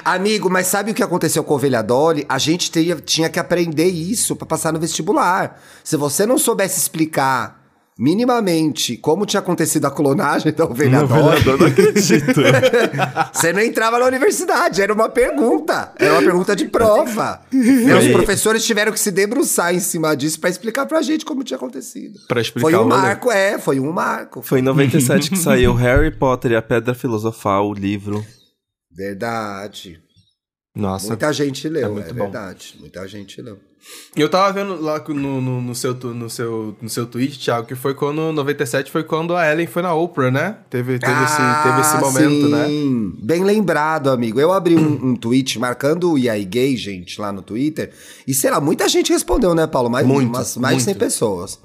[0.04, 2.26] Amigo, mas sabe o que aconteceu com a Ovelha Dolly?
[2.28, 5.62] A gente teria, tinha que aprender isso pra passar no vestibular.
[5.84, 7.59] Se você não soubesse explicar
[8.00, 12.42] minimamente como tinha acontecido a clonagem da Ovelha Dolly, Eu não acredito.
[13.34, 14.82] você não entrava na universidade.
[14.82, 15.92] Era uma pergunta.
[15.98, 17.42] Era uma pergunta de prova.
[17.52, 21.44] E os professores tiveram que se debruçar em cima disso pra explicar pra gente como
[21.44, 22.20] tinha acontecido.
[22.26, 24.42] Pra explicar Foi um marco, é, foi um marco.
[24.42, 28.26] Foi em 97 que saiu Harry Potter e a Pedra Filosofal, o livro.
[28.90, 30.02] Verdade.
[30.76, 31.08] Nossa.
[31.08, 32.24] Muita gente leu, É é, bom.
[32.26, 32.76] verdade.
[32.80, 33.58] Muita gente leu.
[34.16, 37.76] Eu tava vendo lá no, no, no seu, no, seu, no seu tweet, Thiago, que
[37.76, 40.58] foi quando, 97 foi quando a Ellen foi na Oprah, né?
[40.70, 42.68] Teve, teve, esse, teve esse Ah, momento, né?
[42.68, 43.14] sim.
[43.24, 44.40] Bem lembrado, amigo.
[44.40, 47.92] Eu abri um, um tweet marcando o IAI Gay, gente, lá no Twitter.
[48.28, 49.90] E sei lá, muita gente respondeu, né, Paulo?
[49.90, 51.00] Mais, Muito, umas- mais de 100 muito.
[51.00, 51.60] pessoas.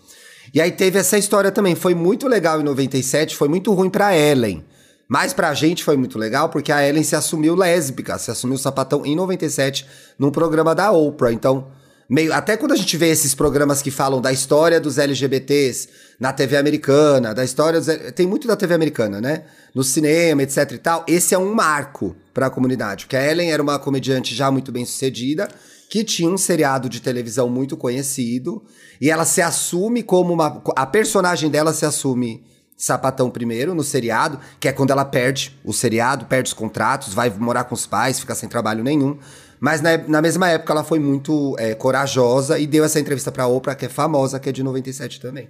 [0.55, 1.75] E aí teve essa história também.
[1.75, 4.65] Foi muito legal em 97, foi muito ruim pra Ellen.
[5.09, 9.05] Mas pra gente foi muito legal porque a Ellen se assumiu lésbica, se assumiu sapatão
[9.05, 9.87] em 97
[10.19, 11.33] num programa da Oprah.
[11.33, 11.69] Então,
[12.09, 15.89] meio até quando a gente vê esses programas que falam da história dos LGBTs
[16.19, 19.45] na TV americana, da história dos, tem muito da TV americana, né?
[19.75, 21.05] No cinema, etc e tal.
[21.07, 24.85] Esse é um marco pra comunidade, porque a Ellen era uma comediante já muito bem
[24.85, 25.49] sucedida,
[25.89, 28.65] que tinha um seriado de televisão muito conhecido,
[29.01, 32.45] e ela se assume como uma a personagem dela se assume
[32.77, 37.31] sapatão primeiro no seriado, que é quando ela perde o seriado, perde os contratos, vai
[37.31, 39.19] morar com os pais, fica sem trabalho nenhum.
[39.61, 43.47] Mas na, na mesma época ela foi muito é, corajosa e deu essa entrevista pra
[43.47, 45.49] Oprah, que é famosa, que é de 97 também.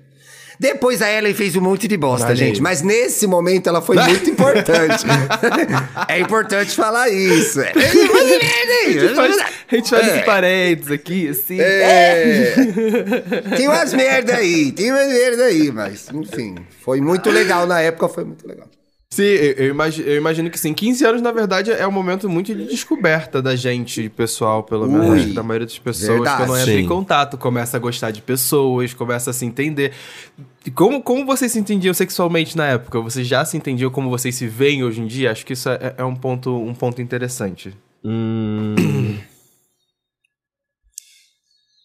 [0.59, 2.61] Depois a Ellen fez um monte de bosta, gente.
[2.63, 5.05] Mas nesse momento ela foi muito importante.
[6.09, 7.61] é importante falar isso.
[7.61, 7.73] É.
[7.73, 7.79] A
[8.91, 9.37] gente faz,
[9.71, 10.17] a gente faz É.
[10.17, 11.59] esse parênteses aqui, assim.
[11.61, 12.55] É.
[13.57, 18.09] tem umas merda aí, tem umas merda aí, mas enfim, foi muito legal na época,
[18.09, 18.69] foi muito legal.
[19.15, 20.75] Sim, eu, eu imagi- eu imagino que sim.
[20.75, 25.09] 15 anos, na verdade, é um momento muito de descoberta da gente, pessoal, pelo menos,
[25.09, 26.45] Ui, acho que da maioria das pessoas, verdade.
[26.47, 29.93] quando entra em contato, começa a gostar de pessoas, começa a se entender.
[30.75, 32.99] Como, como vocês se entendiam sexualmente na época?
[33.01, 35.31] Vocês já se entendiam como vocês se veem hoje em dia?
[35.31, 37.73] Acho que isso é, é um, ponto, um ponto interessante.
[38.05, 38.75] Hum,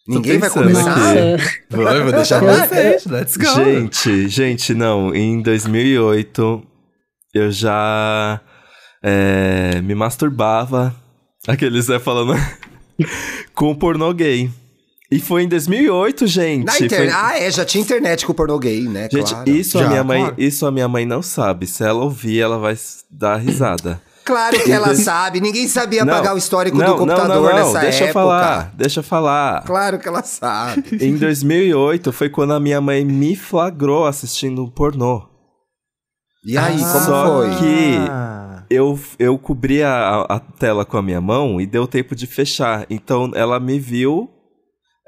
[0.07, 0.93] Ninguém vai começar.
[1.11, 1.43] aqui.
[1.69, 3.45] Vou, eu vou deixar vocês, let's go.
[3.53, 5.13] Gente, gente, não.
[5.13, 6.63] Em 2008,
[7.33, 8.39] eu já
[9.03, 10.93] é, me masturbava.
[11.47, 12.33] Aqueles né, falando
[13.53, 14.49] com pornô gay.
[15.11, 16.65] E foi em 2008, gente.
[16.65, 17.15] Na Foi- internet.
[17.15, 19.09] Ah, é, já tinha internet com o pornô gay, né?
[19.11, 19.49] Gente, claro.
[19.49, 20.35] isso a Já, minha mãe, claro.
[20.37, 21.65] isso a minha mãe não sabe.
[21.65, 22.77] Se ela ouvir, ela vai
[23.09, 23.99] dar risada.
[24.29, 25.41] Claro que ela sabe.
[25.41, 28.09] Ninguém sabia Não, apagar o histórico não, do computador não, nessa deixa época.
[28.09, 29.63] eu falar, deixa eu falar.
[29.63, 30.83] Claro que ela sabe.
[31.01, 35.27] Em 2008 foi quando a minha mãe me flagrou assistindo um pornô.
[36.45, 37.49] E aí, como Só foi?
[37.57, 38.63] que- Ah.
[38.69, 42.85] Eu, eu cobri a, a tela com a minha mão e deu tempo de fechar.
[42.89, 44.29] Então ela me viu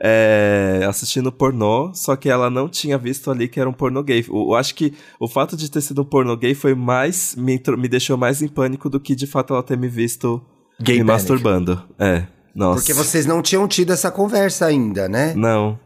[0.04, 4.26] é, assistindo pornô, só que ela não tinha visto ali que era um pornô gay.
[4.28, 7.36] Eu, eu acho que o fato de ter sido um pornô gay foi mais.
[7.36, 10.42] Me, me deixou mais em pânico do que de fato ela ter me visto
[10.82, 11.12] Gay me panic.
[11.22, 11.84] masturbando.
[12.00, 12.26] É.
[12.56, 12.80] Nossa.
[12.80, 15.34] Porque vocês não tinham tido essa conversa ainda, né?
[15.36, 15.80] Não.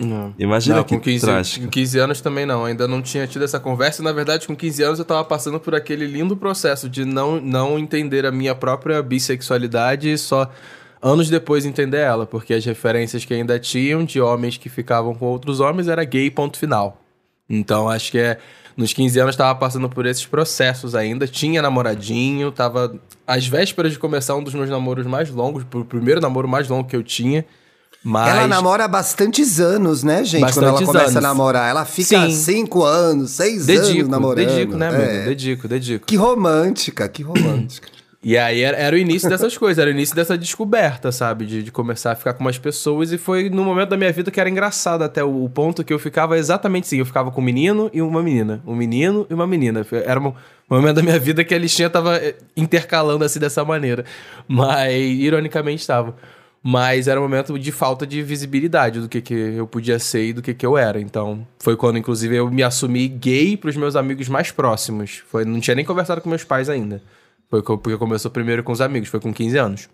[0.00, 0.34] Não.
[0.38, 1.64] Imagina Não, que com 15, trágico.
[1.66, 4.02] com 15 anos também não, ainda não tinha tido essa conversa.
[4.02, 7.78] Na verdade, com 15 anos eu tava passando por aquele lindo processo de não, não
[7.78, 10.50] entender a minha própria bissexualidade e só
[11.02, 15.26] anos depois entender ela, porque as referências que ainda tinham de homens que ficavam com
[15.26, 16.98] outros homens era gay, ponto final.
[17.48, 18.38] Então acho que é.
[18.76, 23.98] Nos 15 anos tava passando por esses processos ainda, tinha namoradinho, tava às vésperas de
[23.98, 27.44] começar um dos meus namoros mais longos, o primeiro namoro mais longo que eu tinha.
[28.02, 30.52] Mas Ela namora há bastantes anos, né, gente?
[30.52, 31.22] Quando ela Bastantes começa a anos.
[31.22, 31.68] namorar.
[31.68, 32.30] Ela fica Sim.
[32.30, 34.46] cinco anos, seis anos dedico, namorando.
[34.46, 35.02] dedico, né, amigo?
[35.02, 35.24] É.
[35.24, 36.06] Dedico, dedico.
[36.06, 37.88] Que romântica, que romântica.
[38.22, 41.46] E aí era, era o início dessas coisas, era o início dessa descoberta, sabe?
[41.46, 43.12] De, de começar a ficar com umas pessoas.
[43.12, 45.90] E foi no momento da minha vida que era engraçado até o, o ponto que
[45.90, 46.98] eu ficava exatamente assim.
[46.98, 48.62] Eu ficava com um menino e uma menina.
[48.66, 49.86] Um menino e uma menina.
[50.04, 50.34] Era um, um
[50.68, 54.04] momento da minha vida que a listinha tava eh, intercalando assim dessa maneira.
[54.46, 56.14] Mas, ironicamente, estava.
[56.62, 60.32] Mas era um momento de falta de visibilidade do que, que eu podia ser e
[60.32, 61.00] do que, que eu era.
[61.00, 65.22] Então, foi quando, inclusive, eu me assumi gay pros meus amigos mais próximos.
[65.28, 67.02] Foi, não tinha nem conversado com meus pais ainda.
[67.48, 69.88] Foi porque começou primeiro com os amigos, foi com 15 anos.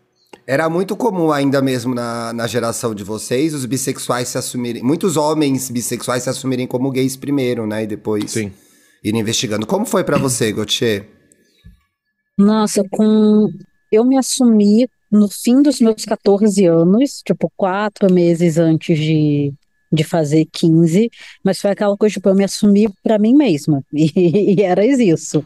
[0.47, 4.83] Era muito comum ainda mesmo na, na geração de vocês os bissexuais se assumirem.
[4.83, 7.85] Muitos homens bissexuais se assumirem como gays primeiro, né?
[7.85, 8.53] E depois Sim.
[9.03, 9.67] irem investigando.
[9.67, 11.09] Como foi pra você, Gauthier?
[12.39, 13.49] Nossa, com
[13.91, 19.53] eu me assumi no fim dos meus 14 anos, tipo, quatro meses antes de,
[19.93, 21.11] de fazer 15,
[21.43, 25.45] mas foi aquela coisa, tipo, eu me assumi pra mim mesma, e, e era isso.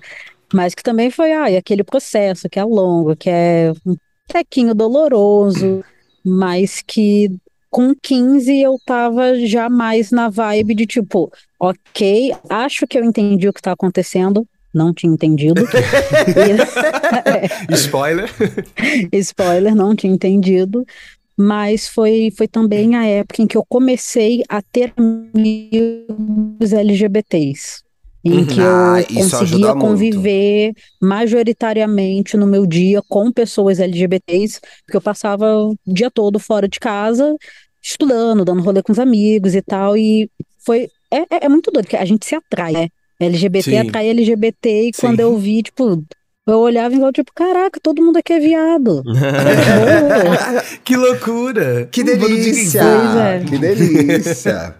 [0.53, 3.97] Mas que também foi, ai, aquele processo que é longo, que é um
[4.27, 5.85] tequinho doloroso,
[6.25, 7.31] mas que
[7.71, 13.49] com 15 eu tava já mais na vibe de tipo, ok, acho que eu entendi
[13.49, 15.63] o que tá acontecendo, não tinha entendido.
[17.71, 18.31] E- Spoiler.
[19.13, 20.85] Spoiler, não tinha entendido.
[21.37, 27.83] Mas foi, foi também a época em que eu comecei a ter amigos LGBTs.
[28.23, 29.81] Em que Ah, eu conseguia muito.
[29.81, 36.69] conviver majoritariamente no meu dia com pessoas LGBTs, porque eu passava o dia todo fora
[36.69, 37.35] de casa,
[37.83, 39.97] estudando, dando rolê com os amigos e tal.
[39.97, 40.29] E
[40.59, 40.91] foi.
[41.11, 42.89] É, é, é muito doido, porque a gente se atrai, né?
[43.21, 43.79] LGBT Sim.
[43.79, 45.01] atrai LGBT, e Sim.
[45.01, 46.03] quando eu vi, tipo,
[46.47, 49.03] eu olhava igual, tipo, caraca, todo mundo aqui é viado.
[49.05, 50.63] Boa.
[50.85, 51.87] que loucura!
[51.93, 52.83] Que delícia!
[52.83, 53.45] Pois é.
[53.45, 54.75] Que delícia!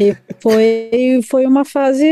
[0.00, 2.06] E foi, foi uma fase,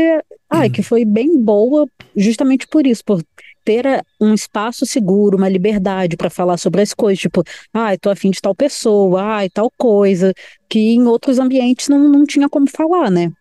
[0.49, 3.21] ai, que foi bem boa, justamente por isso, por
[3.65, 7.43] ter a- um espaço seguro, uma liberdade para falar sobre as coisas, tipo,
[7.73, 10.33] ai, tô afim de tal pessoa, ai, tal coisa,
[10.69, 13.31] que em outros ambientes não, não tinha como falar, né?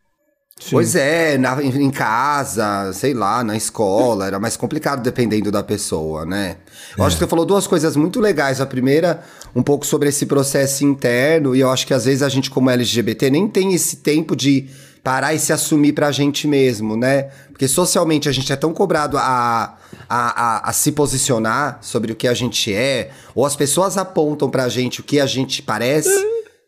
[0.71, 6.25] Pois é, na- em casa, sei lá, na escola, era mais complicado dependendo da pessoa,
[6.25, 6.57] né?
[6.97, 8.59] Eu acho que você falou duas coisas muito legais.
[8.61, 9.23] A primeira,
[9.55, 12.71] um pouco sobre esse processo interno, e eu acho que às vezes a gente, como
[12.71, 14.67] LGBT, nem tem esse tempo de
[15.05, 17.25] parar e se assumir pra gente mesmo, né?
[17.51, 19.77] Porque socialmente a gente é tão cobrado a,
[20.09, 24.49] a, a, a se posicionar sobre o que a gente é, ou as pessoas apontam
[24.51, 26.09] pra gente o que a gente parece,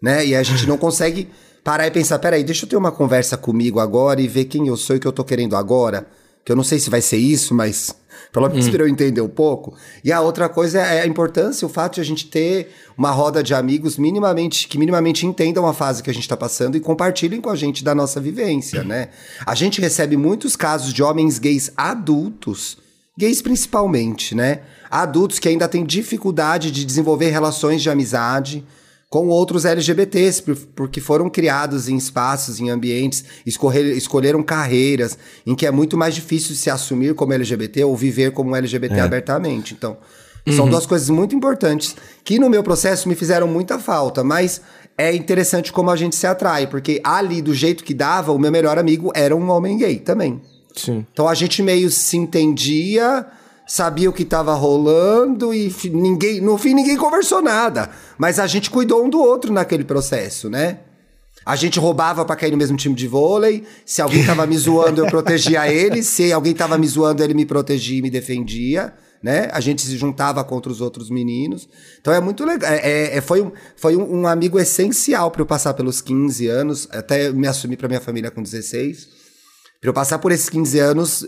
[0.01, 0.24] né?
[0.27, 1.29] E a gente não consegue
[1.68, 4.76] parar e pensar, peraí, deixa eu ter uma conversa comigo agora e ver quem eu
[4.78, 6.07] sou e o que eu tô querendo agora.
[6.42, 7.94] Que eu não sei se vai ser isso, mas
[8.33, 9.74] pelo menos pra eu entender um pouco.
[10.02, 13.42] E a outra coisa é a importância, o fato de a gente ter uma roda
[13.42, 17.38] de amigos minimamente, que minimamente entendam a fase que a gente tá passando e compartilhem
[17.38, 19.11] com a gente da nossa vivência, né?
[19.44, 22.78] A gente recebe muitos casos de homens gays adultos,
[23.14, 24.62] gays principalmente, né?
[24.90, 28.64] Adultos que ainda têm dificuldade de desenvolver relações de amizade,
[29.11, 35.16] com outros LGBTs, por- porque foram criados em espaços, em ambientes, escorrer- escolheram carreiras
[35.47, 39.73] em que é muito mais difícil se assumir como LGBT ou viver como LGBT abertamente.
[39.75, 39.97] Então,
[40.55, 41.94] são duas coisas muito importantes
[42.25, 44.61] que no meu processo me fizeram muita falta, mas
[44.97, 48.51] é interessante como a gente se atrai, porque ali, do jeito que dava, o meu
[48.51, 50.40] melhor amigo era um homem gay também.
[50.75, 51.07] Sim.
[51.12, 53.27] Então a gente meio se entendia,
[53.68, 58.70] sabia o que tava rolando e ninguém, no fim ninguém conversou nada, mas a gente
[58.70, 60.81] cuidou um do outro naquele processo, né?
[61.44, 63.64] A gente roubava pra cair no mesmo time de vôlei.
[63.87, 66.02] Se alguém tava me zoando, eu protegia ele.
[66.02, 69.48] Se alguém tava me zoando, ele me protegia e me defendia, né?
[69.52, 71.66] A gente se juntava contra os outros meninos.
[72.02, 72.70] Então é muito legal.
[72.70, 76.46] É, é- é- foi um, foi um, um amigo essencial pra eu passar pelos 15
[76.48, 79.09] anos, até me assumir pra minha família com 16.
[79.81, 81.26] Pra eu passar por esses 15 anos,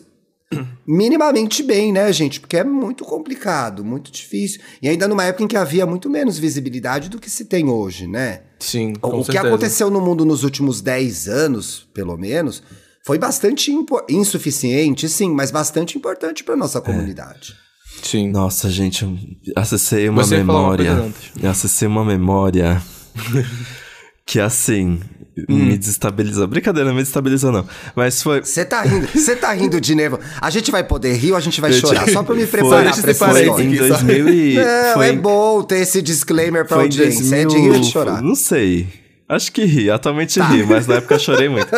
[0.87, 2.41] minimamente bem, né, gente?
[2.41, 4.61] Porque é muito complicado, muito difícil.
[4.83, 8.07] E ainda numa época em que havia muito menos visibilidade do que se tem hoje,
[8.07, 8.43] né?
[8.59, 9.47] Sim, O- com o que certeza.
[9.49, 12.63] aconteceu no mundo nos últimos 10 anos, pelo menos,
[13.07, 13.73] foi bastante
[14.09, 16.57] insuficiente, sim, mas bastante importante para É.
[16.59, 17.55] nossa comunidade.
[18.03, 18.31] Sim.
[18.31, 19.07] Nossa, gente,
[19.55, 21.13] acessei uma Você uma memória.
[21.43, 22.81] Eu acessei uma memória
[24.27, 25.01] que assim
[25.49, 25.57] Hum.
[25.67, 26.47] me desestabilizou.
[26.47, 27.67] Brincadeira, não me desestabilizou, não.
[27.95, 28.41] Mas foi.
[28.43, 30.19] Você tá rindo, você tá rindo de nervo.
[30.41, 32.09] A gente vai poder rir ou a gente vai Gente, chorar?
[32.11, 33.89] Só pra me foi- preparar Deixa pra esse essa Foi em aqui, só.
[33.89, 34.55] 2000 e...
[34.57, 37.35] Não, foi é bom ter esse disclaimer pra Foi em audiência.
[37.37, 37.63] É de 2000...
[37.63, 38.23] rir ou de chorar.
[38.23, 38.87] Não sei.
[39.29, 40.47] Acho que ri, atualmente Tá.
[40.49, 41.69] ri, mas na época eu chorei muito.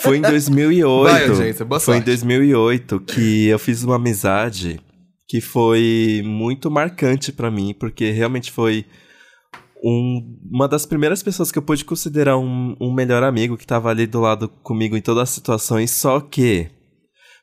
[0.00, 1.02] Foi em 2008.
[1.12, 2.06] Vai, audiência, boa foi em sorte.
[2.06, 4.80] 2008 que eu fiz uma amizade
[5.28, 8.84] que foi muito marcante pra mim, porque realmente foi
[9.84, 13.90] um- uma das primeiras pessoas que eu pude considerar um, um melhor amigo que tava
[13.90, 16.68] ali do lado comigo em todas as situações, só que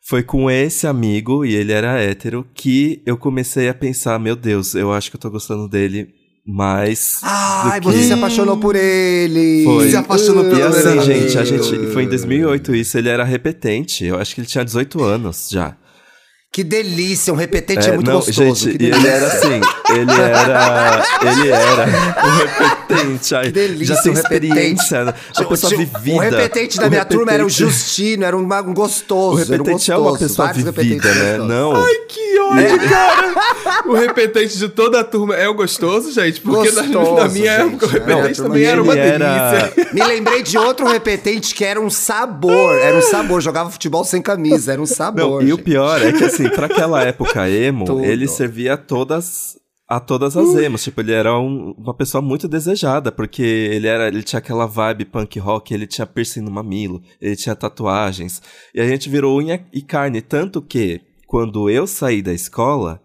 [0.08, 4.76] foi com esse amigo, e ele era hétero, que eu comecei a pensar, meu Deus,
[4.76, 6.10] eu acho que eu tô gostando dele
[6.48, 7.88] mais Ai, que...
[7.88, 9.64] você se apaixonou por ele.
[9.64, 9.90] Foi.
[9.90, 11.88] Se apaixonou E pelo assim, Meu gente, a gente.
[11.92, 14.06] Foi em 2008 isso, ele era repetente.
[14.06, 15.76] Eu acho que ele tinha 18 anos já.
[16.56, 18.40] Que delícia, um repetente é, É, muito não, gostoso.
[18.70, 21.04] gente, que e ele era assim, ele era.
[21.22, 21.86] Ele era
[22.26, 23.36] um repetente.
[23.36, 24.46] Ai, Que delícia, já tem um repetente.
[24.46, 26.16] experiência, uma Tipo, pessoa tipo, vivida.
[26.16, 29.36] O repetente da O minha turma era o repetente- Justino, era um, um gostoso.
[29.38, 31.38] O era um repetente é gostoso, uma pessoa vivida, né?
[31.40, 31.74] Não.
[32.08, 33.84] Que ódio, cara!
[33.88, 36.40] O repetente de toda a turma é o gostoso, gente?
[36.40, 37.68] Porque na- Gostoso, na, minha gente.
[37.76, 39.94] época o É, repetente turma também era uma era- delícia.
[39.94, 42.76] Me lembrei de outro repetente que era um sabor.
[42.76, 43.42] Era um sabor.
[43.42, 44.72] Jogava futebol sem camisa.
[44.72, 45.42] Era um sabor.
[45.42, 48.04] Não, e o pior é que, assim, pra aquela época emo, Tudo.
[48.06, 49.58] ele servia a todas.
[49.88, 50.84] A todas as emos.
[50.84, 54.08] Tipo, ele era um- uma pessoa muito desejada, porque ele era.
[54.08, 58.42] Ele tinha aquela vibe punk rock, ele tinha piercing no mamilo, ele tinha tatuagens.
[58.74, 60.22] E a gente virou unha e carne.
[60.24, 63.00] Tanto que, quando eu saí da escola,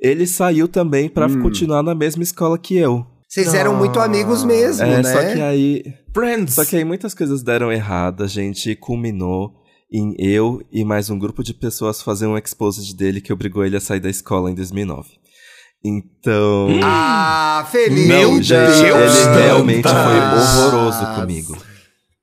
[0.00, 1.42] ele saiu também pra Hum.
[1.42, 3.04] continuar na mesma escola que eu.
[3.28, 5.12] Vocês eram muito amigos mesmo, É, né?
[5.12, 5.84] só que aí.
[6.14, 6.54] Friends.
[6.54, 9.52] Só que aí muitas coisas deram errado, a gente culminou
[9.90, 13.76] em eu e mais um grupo de pessoas fazer um exposed dele que obrigou ele
[13.76, 15.10] a sair da escola em 2009.
[15.84, 16.68] Então.
[16.82, 18.08] Ah, feliz.
[18.08, 19.94] não, gente, ele realmente Deus.
[19.94, 21.56] foi horroroso comigo.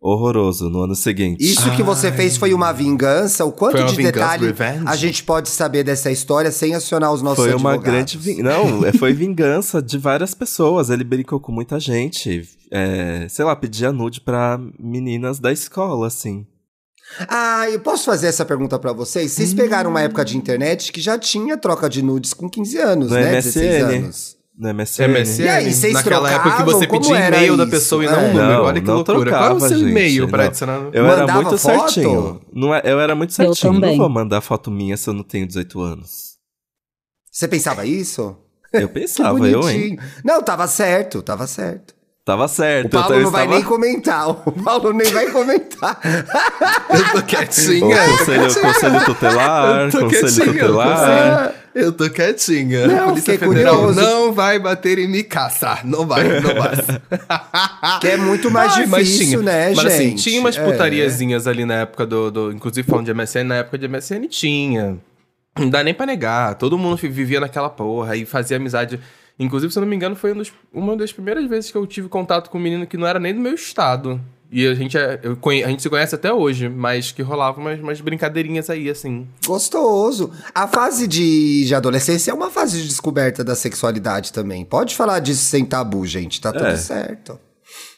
[0.01, 1.41] Horroroso no ano seguinte.
[1.41, 3.45] Isso que você fez foi uma vingança?
[3.45, 4.83] O quanto uma de vingança, detalhe revenge?
[4.85, 7.83] a gente pode saber dessa história sem acionar os nossos Foi uma advogados?
[7.85, 8.57] grande vingança.
[8.59, 10.89] Não, é, foi vingança de várias pessoas.
[10.89, 12.41] Ele brincou com muita gente.
[12.69, 16.45] É, sei lá, pedia nude pra meninas da escola, assim.
[17.27, 19.31] Ah, eu posso fazer essa pergunta pra vocês?
[19.31, 23.09] Vocês pegaram uma época de internet que já tinha troca de nudes com 15 anos,
[23.09, 23.35] No né?
[23.37, 23.41] MSN.
[23.41, 24.37] 16 anos.
[24.57, 25.07] No MSN.
[25.07, 25.43] MSN.
[25.43, 26.79] E aí, vocês Naquela época que trocavam?
[26.79, 28.17] você pedia e-mail da pessoa e não É.
[28.19, 28.47] um número.
[28.47, 29.17] Não, Olha que não loucura.
[29.31, 30.45] Qual é o trocava, seu e-mail pra não.
[30.47, 30.89] adicionar?
[30.93, 31.91] Eu era Mandava muito foto?
[31.91, 32.41] certinho.
[32.53, 33.73] Não é, eu era muito certinho.
[33.79, 36.33] Não vou mandar foto minha se eu não tenho 18 anos.
[37.31, 38.37] Você pensava isso?
[38.71, 39.97] Eu pensava, eu, hein?
[40.23, 41.93] Não, tava certo, tava certo.
[42.25, 42.87] Tava certo.
[42.87, 44.29] O Paulo então eu não vai estava- nem comentar.
[44.29, 45.99] O Paulo nem vai comentar.
[46.89, 47.97] Eu tô O quietinha.
[48.17, 51.55] conselho, conselho tutelar, Eu tô conselho quietinha, tutelar.
[51.75, 52.87] Eu tô quietinha.
[52.87, 53.99] Não, a Polícia Federal curioso.
[53.99, 55.85] não vai bater em me caçar.
[55.85, 57.99] Não vai, não vai.
[57.99, 59.41] Que é muito mais Ai, mas difícil, tinha.
[59.41, 59.87] né, mas, gente?
[59.93, 60.63] assim, tinha umas É.
[60.63, 64.97] putariazinhas ali na época do, do- Inclusive falando de MSN, na época de MSN tinha.
[65.59, 66.55] Não dá nem pra negar.
[66.55, 68.97] Todo mundo vivia naquela porra e fazia amizade.
[69.39, 71.85] Inclusive, se eu não me engano, foi um dos- uma das primeiras vezes que eu
[71.87, 74.21] tive contato com um menino que não era nem do meu estado.
[74.51, 77.79] E a gente, é- conhe- a gente se conhece até hoje, mas que rolava umas,
[77.79, 79.27] umas brincadeirinhas aí, assim.
[79.47, 80.31] Gostoso.
[80.53, 84.63] A fase de, de adolescência é uma fase de descoberta da sexualidade também.
[84.63, 86.39] Pode falar disso sem tabu, gente.
[86.39, 86.75] Tá tudo É.
[86.77, 87.39] certo.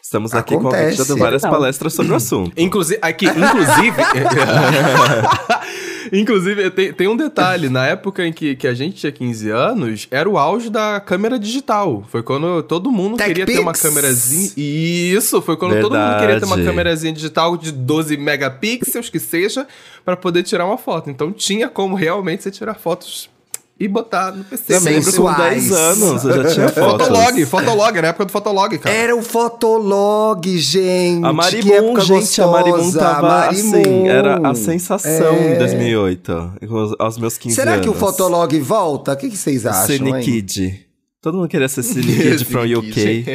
[0.02, 0.98] Estamos aqui com a Acontece.
[1.06, 1.50] dando várias Não.
[1.50, 2.54] palestras sobre o assunto.
[2.56, 3.98] Inclusive, aqui, inclusive.
[6.12, 7.70] inclusive, tem, tem um detalhe.
[7.70, 11.38] Na época em que, que a gente tinha 15 anos, era o auge da câmera
[11.38, 12.04] digital.
[12.10, 14.52] Foi quando todo mundo Tech queria ter uma câmerazinha.
[14.56, 16.64] Isso, foi quando todo mundo queria ter uma Verdade.
[16.64, 19.68] câmerazinha digital de 12 megapixels, que seja,
[20.04, 21.10] pra poder tirar uma foto.
[21.10, 23.30] Então tinha como realmente você tirar fotos
[23.80, 24.74] e botar no PC.
[24.74, 25.70] Eu lembro com Sensuais.
[25.70, 27.08] 10 anos, eu já tinha fotos.
[27.08, 28.96] Fotolog, Fotolog, era a época do Fotolog, cara.
[28.96, 31.26] Era o Fotolog, gente.
[31.26, 33.00] A Marimun, gente, a Marimun gostosa.
[33.00, 33.80] tava Marimun.
[33.82, 35.56] assim, era a sensação É.
[35.56, 36.52] em 2008,
[37.00, 37.84] aos- meus 15 Será anos.
[37.86, 39.14] que o Fotolog volta?
[39.14, 40.22] O que, que vocês acham, Cine hein?
[40.22, 40.85] Kid.
[41.26, 43.26] Todo mundo queria ser Cine Kid from UK.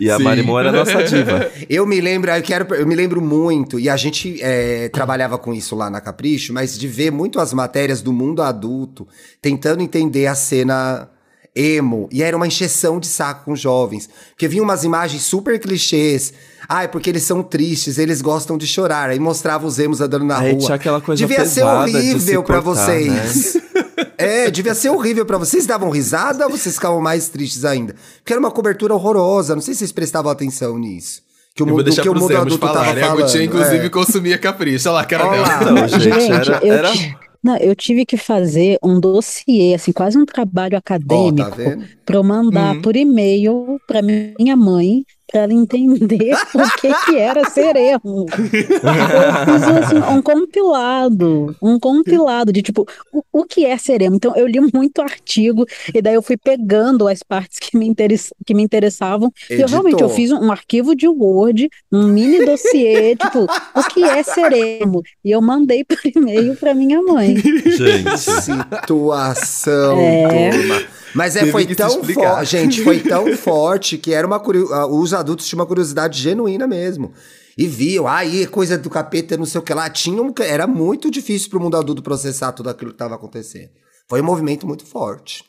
[0.00, 0.24] E a Sim.
[0.24, 1.48] Marimun era a nossa diva.
[1.70, 5.54] Eu me lembro, eu quero, eu me lembro muito, e a gente é, trabalhava com
[5.54, 9.06] isso lá na Capricho, mas de ver muito as matérias do mundo adulto,
[9.40, 11.08] tentando entender a cena
[11.54, 12.08] emo.
[12.10, 14.10] E era uma encheção de saco com jovens.
[14.30, 16.32] Porque vinha umas imagens super clichês.
[16.68, 19.10] Ai, porque eles são tristes, eles gostam de chorar.
[19.10, 20.60] Aí mostrava os emos andando na Aí rua.
[20.64, 23.62] tinha aquela coisa devia ser de se horrível pra cortar, vocês.
[24.18, 25.66] É, devia ser horrível pra vocês.
[25.66, 27.94] Davam risada ou vocês ficavam mais tristes ainda?
[28.18, 29.54] Porque era uma cobertura horrorosa.
[29.54, 31.22] Não sei se vocês prestavam atenção nisso.
[31.54, 33.02] Que o Eu vou mundo, deixar que o mundo adulto tava falarem.
[33.02, 33.22] A falando.
[33.24, 33.88] Gutinha, inclusive, é.
[33.88, 34.88] consumia capricho.
[34.88, 35.70] Olha lá cara Olha dela.
[35.72, 36.90] Não, gente, era, eu, era-
[37.42, 41.84] não, eu tive que fazer um dossiê, assim, quase um trabalho Ó, acadêmico, tá vendo?
[42.04, 42.82] para eu mandar Uhum.
[42.82, 48.26] por e-mail para minha mãe, para ela entender o que que era ser emo.
[48.30, 54.16] Eu fiz assim, um compilado, um compilado de tipo, o, o que é ser emo?
[54.16, 58.32] Então eu li muito artigo e daí eu fui pegando as partes que me, interess,
[58.46, 62.44] que me interessavam e eu realmente eu fiz um, um arquivo de Word, um mini
[62.44, 65.02] dossiê, tipo, o que é ser emo?
[65.24, 67.36] E eu mandei por e-mail para minha mãe.
[67.36, 70.50] Gente, Situação, É.
[70.50, 71.03] turma.
[71.14, 75.14] Mas é, foi tão forte, gente, foi tão forte que era uma curio- ah, os
[75.14, 77.12] adultos tinham uma curiosidade genuína mesmo.
[77.56, 79.88] E viam, aí, coisa do capeta, não sei o que lá.
[79.88, 83.70] Tinha um- era muito difícil pro mundo adulto processar tudo aquilo que estava acontecendo.
[84.10, 85.44] Foi um movimento muito forte.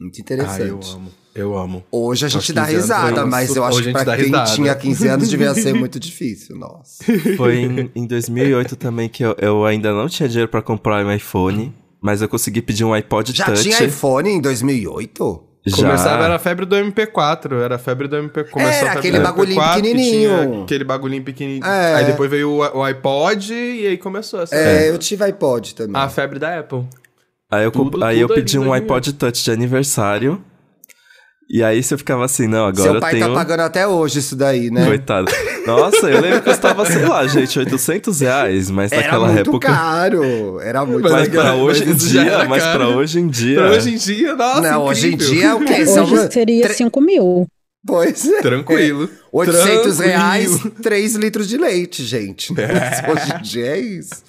[0.00, 0.62] Muito Ah, interessante.
[0.68, 1.12] eu amo.
[1.34, 1.84] Eu amo.
[1.90, 4.24] Hoje a gente dá 15 anos risada, foi- mas eu acho a que pra quem
[4.26, 4.50] risada.
[4.54, 7.04] tinha 15 anos devia ser muito difícil, nossa.
[7.36, 11.12] foi em, em 2008 também que eu, eu ainda não tinha dinheiro pra comprar um
[11.12, 11.74] iPhone,
[12.04, 13.62] mas eu consegui pedir um iPod Já Touch.
[13.62, 15.42] tinha iPhone em 2008?
[15.66, 15.76] Já.
[15.78, 18.50] Começava, era a febre do MP4, era a febre do MP4.
[18.50, 20.62] Começou Era a febre aquele bagulhinho MP4, que pequenininho.
[20.64, 21.64] Aquele bagulhinho pequenininho.
[21.64, 21.94] É.
[21.94, 25.98] Aí depois veio o, o iPod e aí começou essa É, eu tive iPod também.
[26.00, 26.84] a febre da Apple.
[27.50, 28.82] Aí eu, Tudo- aí eu tudo ali pedi um 2008.
[28.84, 30.44] iPod Touch de aniversário.
[31.48, 33.28] E aí você ficava assim, não, agora Seu eu pai tenho...
[33.28, 34.84] tá pagando até hoje isso daí, né?
[34.86, 35.30] Coitado.
[35.66, 39.68] Nossa, eu lembro que custava, sei lá, gente, 800 reais, mas Era naquela muito época...
[39.68, 40.60] caro.
[40.60, 41.40] Era muito Mas Mas caro.
[41.42, 42.78] pra hoje em Mas já dia, era mas caro.
[42.78, 43.56] pra hoje em dia...
[43.56, 45.34] Pra hoje em dia, nossa, Não, hoje em incrível.
[45.34, 45.86] dia é o quê?
[45.86, 47.46] São Hoje seria tre- 5 mil.
[47.86, 48.40] Pois é.
[48.40, 49.10] Tranquilo.
[49.30, 49.96] 800 Tranquilo.
[50.04, 52.52] reais, 3 litros de leite, gente.
[52.58, 53.10] É.
[53.12, 54.22] Hoje em dia é isso.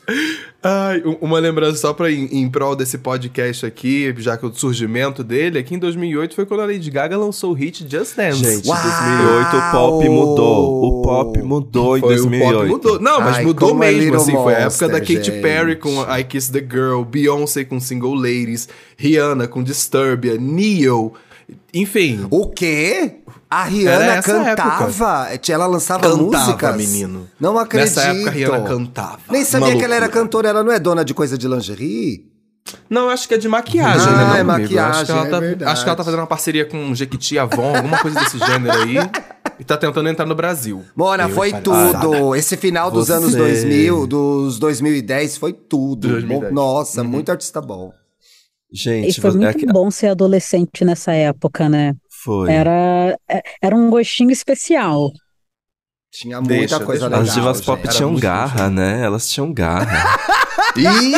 [0.61, 4.53] Ai, um- uma lembrança só pra em, em prol desse podcast aqui, já que o
[4.53, 8.43] surgimento dele, aqui em 2008 foi quando a Lady Gaga lançou o hit Just Dance.
[8.43, 8.81] Gente, em Uau!
[8.81, 10.83] 2008 o pop mudou.
[10.83, 12.53] O pop mudou em Foi, o 2008.
[12.57, 12.99] pop mudou.
[12.99, 14.31] Não, mas Ai, mudou é mesmo, assim.
[14.33, 15.41] foi a época da Monster, Katy gente.
[15.41, 21.13] Perry com I Kiss the Girl, Beyoncé com Single Ladies, Rihanna com Disturbia, Neo.
[21.71, 23.17] Enfim, O quê?
[23.55, 25.29] A Rihanna cantava?
[25.49, 26.75] Ela lançava cantava, músicas?
[26.75, 27.29] menino.
[27.39, 27.95] Não acredito.
[27.95, 29.19] Nessa época a Rihanna cantava.
[29.29, 30.49] Nem sabia que ela era cantora.
[30.49, 32.25] Ela não é dona de coisa de lingerie?
[32.89, 34.43] Não, acho que é de maquiagem, Ah, né?
[34.43, 34.73] não, é amigo?
[34.73, 35.71] Eu acho que maquiagem, ela é tá, verdade.
[35.71, 38.97] Acho que ela tá fazendo uma parceria com Jequiti Avon, alguma coisa desse gênero aí.
[39.59, 40.83] E tá tentando entrar no Brasil.
[40.95, 42.35] Mona, Eu foi falei, tudo.
[42.35, 46.09] Esse final dos Você- anos 2000, dos 2010, foi tudo.
[46.09, 46.51] 2010.
[46.53, 47.07] Nossa, Uhum.
[47.07, 47.93] muito artista bom.
[48.73, 51.93] E Gente, foi você- muito é que- bom ser adolescente nessa época, né?
[52.25, 52.51] Foi.
[52.51, 55.11] Era, é- era um gostinho especial.
[56.11, 57.07] Tinha muita Deixa, coisa deixa.
[57.07, 57.21] legal.
[57.21, 57.65] As divas gente.
[57.65, 59.01] pop Era tinham garra, né?
[59.03, 60.17] Elas tinham garra.
[60.77, 61.15] Ih,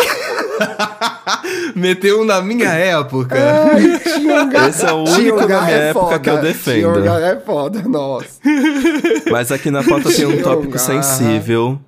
[1.75, 3.35] Meteu um na minha época.
[4.03, 6.47] tinha um gar- Esse é o único um gar- minha é época que eu foda.
[6.47, 6.93] defendo.
[7.01, 8.39] Tinha um é foda, nossa.
[9.31, 11.79] Mas aqui na pauta tem um tópico sensível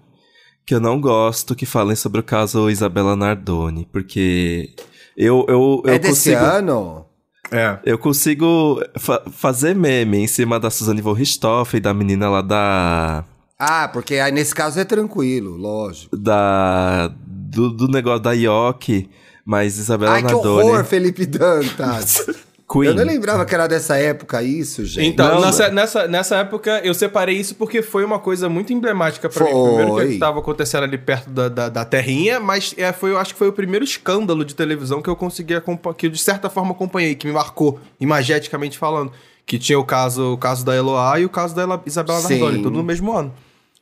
[0.66, 4.70] que eu não gosto que falem sobre o caso Isabela Nardoni, porque
[5.18, 7.06] eu eu, eu é desse consigo ano?
[7.52, 7.80] É.
[7.84, 13.24] eu consigo fa- fazer meme em cima da Suzane von Richthofen, da menina lá da
[13.58, 16.16] Ah, porque aí nesse caso é tranquilo, lógico.
[16.16, 19.10] da do, do negócio da Ioki,
[19.44, 22.26] mas Isabela Ai, que horror, Felipe Dantas.
[22.72, 22.86] Queen.
[22.86, 25.08] Eu não lembrava que era dessa época isso, gente.
[25.08, 29.28] Então, Não, nessa, nessa, nessa época eu separei isso porque foi uma coisa muito emblemática
[29.28, 29.52] pra mim.
[29.52, 33.34] Primeiro que estava acontecendo ali perto da, da, da terrinha, mas é, foi, eu acho
[33.34, 36.50] que foi o primeiro escândalo de televisão que eu consegui acompanhar, que eu de certa
[36.50, 39.12] forma acompanhei, que me marcou, imageticamente falando.
[39.46, 42.40] Que tinha o caso, o caso da Eloá e o caso da Ela- Isabela Sim.
[42.40, 43.34] Nardoni, tudo no mesmo ano.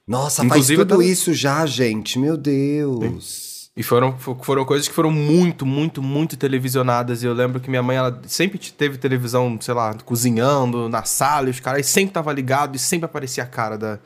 [0.08, 2.18] Nossa, Inclusive, faz tudo eu isso já, gente.
[2.18, 3.47] Meu Deus.
[3.78, 7.22] E foram, fo- foram coisas que foram muito, muito, muito televisionadas.
[7.22, 11.04] E eu lembro que minha mãe, ela sempre te- teve televisão, sei lá, cozinhando na
[11.04, 14.00] sala, e os caras sempre tava ligado e sempre aparecia a cara da,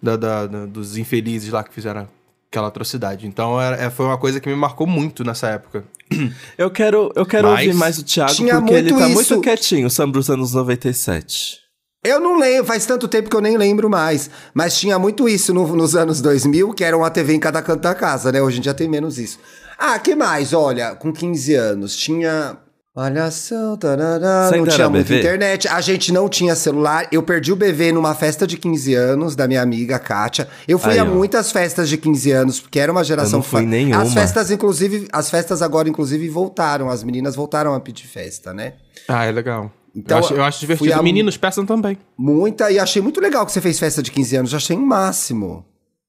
[0.00, 2.08] da- da- da- dos infelizes lá que fizeram
[2.48, 3.26] aquela atrocidade.
[3.26, 5.82] Então era- é, foi uma coisa que me marcou muito nessa época.
[6.56, 9.90] Eu quero eu quero Mas ouvir mais o Thiago porque ele tá isso- muito quietinho
[9.90, 11.58] sobre os anos 97.
[12.02, 14.30] Eu não lembro, faz tanto tempo que eu nem lembro mais.
[14.54, 17.82] Mas tinha muito isso no- nos anos 2000, que era uma TV em cada canto
[17.82, 18.40] da casa, né?
[18.40, 19.38] Hoje em dia tem menos isso.
[19.78, 20.52] Ah, que mais?
[20.54, 22.56] Olha, com 15 anos, tinha.
[22.96, 25.18] Malhação, tarará, não tinha muita BV?
[25.20, 25.68] internet.
[25.68, 27.06] A gente não tinha celular.
[27.12, 30.48] Eu perdi o BV numa festa de 15 anos da minha amiga Kátia.
[30.66, 31.06] Eu fui Aí, a ó.
[31.06, 33.30] muitas festas de 15 anos, porque era uma geração...
[33.34, 34.02] Eu não fui fa- nenhuma.
[34.02, 36.90] As festas, inclusive, as festas agora, inclusive, voltaram.
[36.90, 38.72] As meninas voltaram a pedir festa, né?
[39.06, 39.70] Ah, é legal.
[39.94, 40.94] Então, eu, acho, eu acho divertido.
[40.94, 41.98] a- Meninos peçam também.
[42.16, 44.50] Muita, e achei muito legal que você fez festa de 15 anos.
[44.50, 45.64] Já achei um máximo.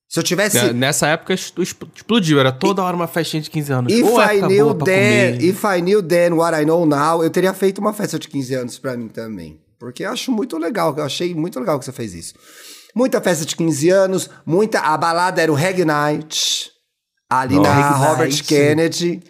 [0.07, 0.57] Se eu tivesse...
[0.57, 3.93] É, Nessa época explodiu, era toda hora uma festinha de 15 anos.
[3.93, 7.53] If Ô, I knew then, if I knew then what I know now, eu teria
[7.53, 9.59] feito uma festa de 15 anos pra mim também.
[9.79, 12.33] Porque eu acho muito legal, eu achei muito legal que você fez isso.
[12.93, 16.69] Muita festa de 15 anos, muita a balada era o Reg Night,
[17.29, 17.69] ali Nossa.
[17.69, 18.43] na Robert Night.
[18.43, 19.23] Kennedy,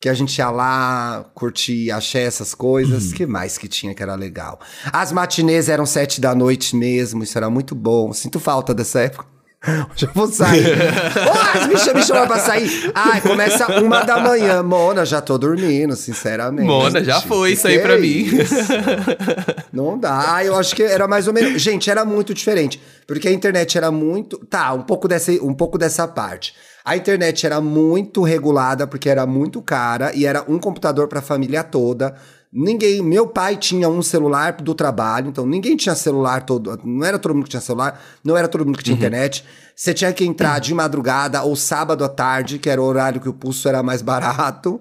[0.00, 3.12] que a gente ia lá curtir, axé, essas coisas.
[3.12, 4.58] que mais que tinha que era legal?
[4.90, 8.10] As matinês eram sete da noite mesmo, isso era muito bom.
[8.14, 9.26] Sinto falta dessa época.
[9.92, 10.64] Hoje eu vou sair.
[11.28, 12.90] Ô, as bichas me chamaram pra sair.
[12.94, 14.62] Ai, começa uma da manhã.
[14.62, 16.66] Mona, já tô dormindo, sinceramente.
[16.66, 18.22] Mona, já foi isso aí pra é mim.
[18.22, 18.54] isso?
[19.70, 20.36] Não dá.
[20.36, 21.60] Ah, eu acho que era mais ou menos.
[21.60, 22.80] Gente, era muito diferente.
[23.06, 24.38] Porque a internet era muito.
[24.46, 26.54] Tá, um pouco dessa, um pouco dessa parte.
[26.84, 31.62] A internet era muito regulada, porque era muito cara e era um computador pra família
[31.62, 32.14] toda.
[32.52, 33.00] Ninguém.
[33.02, 36.80] Meu pai tinha um celular do trabalho, então ninguém tinha celular todo.
[36.84, 39.44] Não era todo mundo que tinha celular, não era todo mundo que tinha internet.
[39.76, 43.28] Você tinha que entrar de madrugada ou sábado à tarde, que era o horário que
[43.28, 44.80] o pulso era mais barato.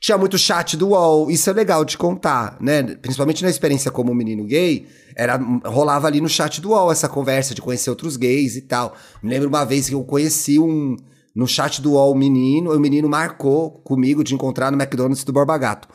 [0.00, 2.82] Tinha muito chat do UOL, isso é legal de contar, né?
[2.82, 7.54] Principalmente na experiência como menino gay, era, rolava ali no chat do UOL essa conversa
[7.54, 8.96] de conhecer outros gays e tal.
[9.22, 10.96] Me lembro uma vez que eu conheci um.
[11.34, 15.32] No chat do UOL um menino, o menino marcou comigo de encontrar no McDonald's do
[15.32, 15.88] Borba Gato.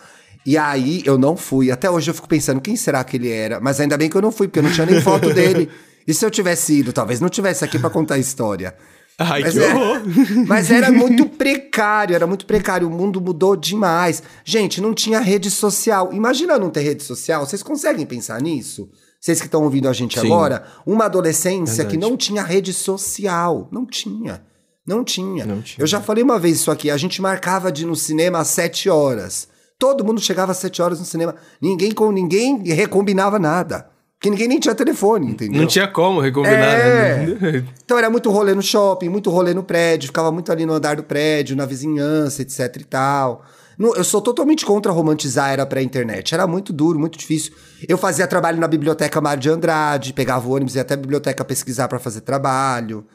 [0.46, 1.72] E aí eu não fui.
[1.72, 3.60] Até hoje eu fico pensando quem será que ele era.
[3.60, 5.70] Mas ainda bem que eu não fui, porque eu não tinha nem foto dele.
[6.08, 8.76] E se eu tivesse ido, talvez não tivesse aqui pra contar a história.
[9.18, 10.02] Ai, Mas, que é- horror.
[10.48, 12.88] mas era muito precário, era muito precário.
[12.88, 14.22] O mundo mudou demais.
[14.44, 16.14] Gente, não tinha rede social.
[16.14, 17.46] Imagina não ter rede social.
[17.46, 18.90] Vocês conseguem pensar nisso?
[19.20, 20.28] Vocês que estão ouvindo a gente Sim.
[20.28, 21.90] agora, uma adolescência Verdade.
[21.90, 23.68] que não tinha rede social.
[23.72, 24.44] Não tinha.
[24.86, 25.46] Não tinha.
[25.46, 25.82] Não tinha.
[25.82, 26.92] Eu já falei uma vez isso aqui.
[26.92, 29.48] A gente marcava de ir no cinema às sete horas.
[29.80, 31.36] Todo mundo chegava às sete horas no cinema.
[31.62, 33.90] Ninguém com ninguém recombinava nada.
[34.18, 35.62] Porque ninguém nem tinha telefone, entendeu?
[35.62, 36.58] Não tinha como recombinar.
[36.58, 37.26] É.
[37.26, 37.66] né?
[37.84, 40.96] Então era muito rolê no shopping, muito rolê no prédio, ficava muito ali no andar
[40.96, 43.44] do prédio, na vizinhança, etc e tal.
[43.78, 46.34] Eu sou totalmente contra romantizar a era pré-internet.
[46.34, 47.54] Era muito duro, muito difícil.
[47.88, 50.98] Eu fazia trabalho na biblioteca Mário de Andrade, pegava o ônibus e ia até a
[50.98, 53.06] biblioteca pesquisar para fazer trabalho.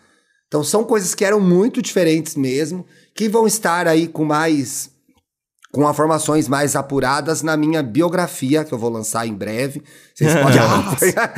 [0.50, 2.84] Então são coisas que eram muito diferentes mesmo,
[3.14, 4.90] que vão estar aí com mais
[5.70, 9.80] com informações mais apuradas na minha biografia, que eu vou lançar em breve.
[10.12, 11.32] Vocês podem acompanhar.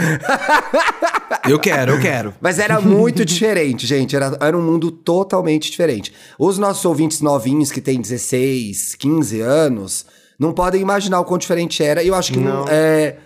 [1.47, 2.35] Eu quero, eu quero.
[2.41, 4.17] Mas era muito diferente, gente.
[4.17, 6.15] Era, era um mundo totalmente diferente.
[6.39, 10.07] Os nossos ouvintes novinhos que têm 16, 15 anos,
[10.39, 12.03] não podem imaginar o quão diferente era.
[12.03, 12.65] E eu acho que não.
[12.69, 13.19] é,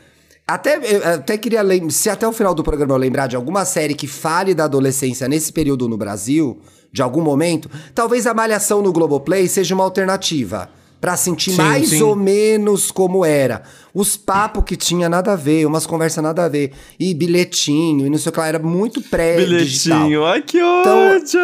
[0.47, 1.91] até, até queria lembrar.
[1.91, 5.27] Se até o final do programa eu lembrar de alguma série que fale da adolescência
[5.29, 6.61] nesse período no Brasil,
[6.93, 10.71] de algum momento, talvez a Malhação no Globoplay seja uma alternativa.
[11.01, 12.03] Pra sentir Sim, mais sim.
[12.03, 13.63] ou menos como era.
[13.95, 16.73] Os papos que tinha nada a ver, umas conversas nada a ver.
[16.99, 19.99] E bilhetinho, e não sei o que lá, era muito pré-digital.
[19.99, 21.41] Bilhetinho, ai que Então, ódio!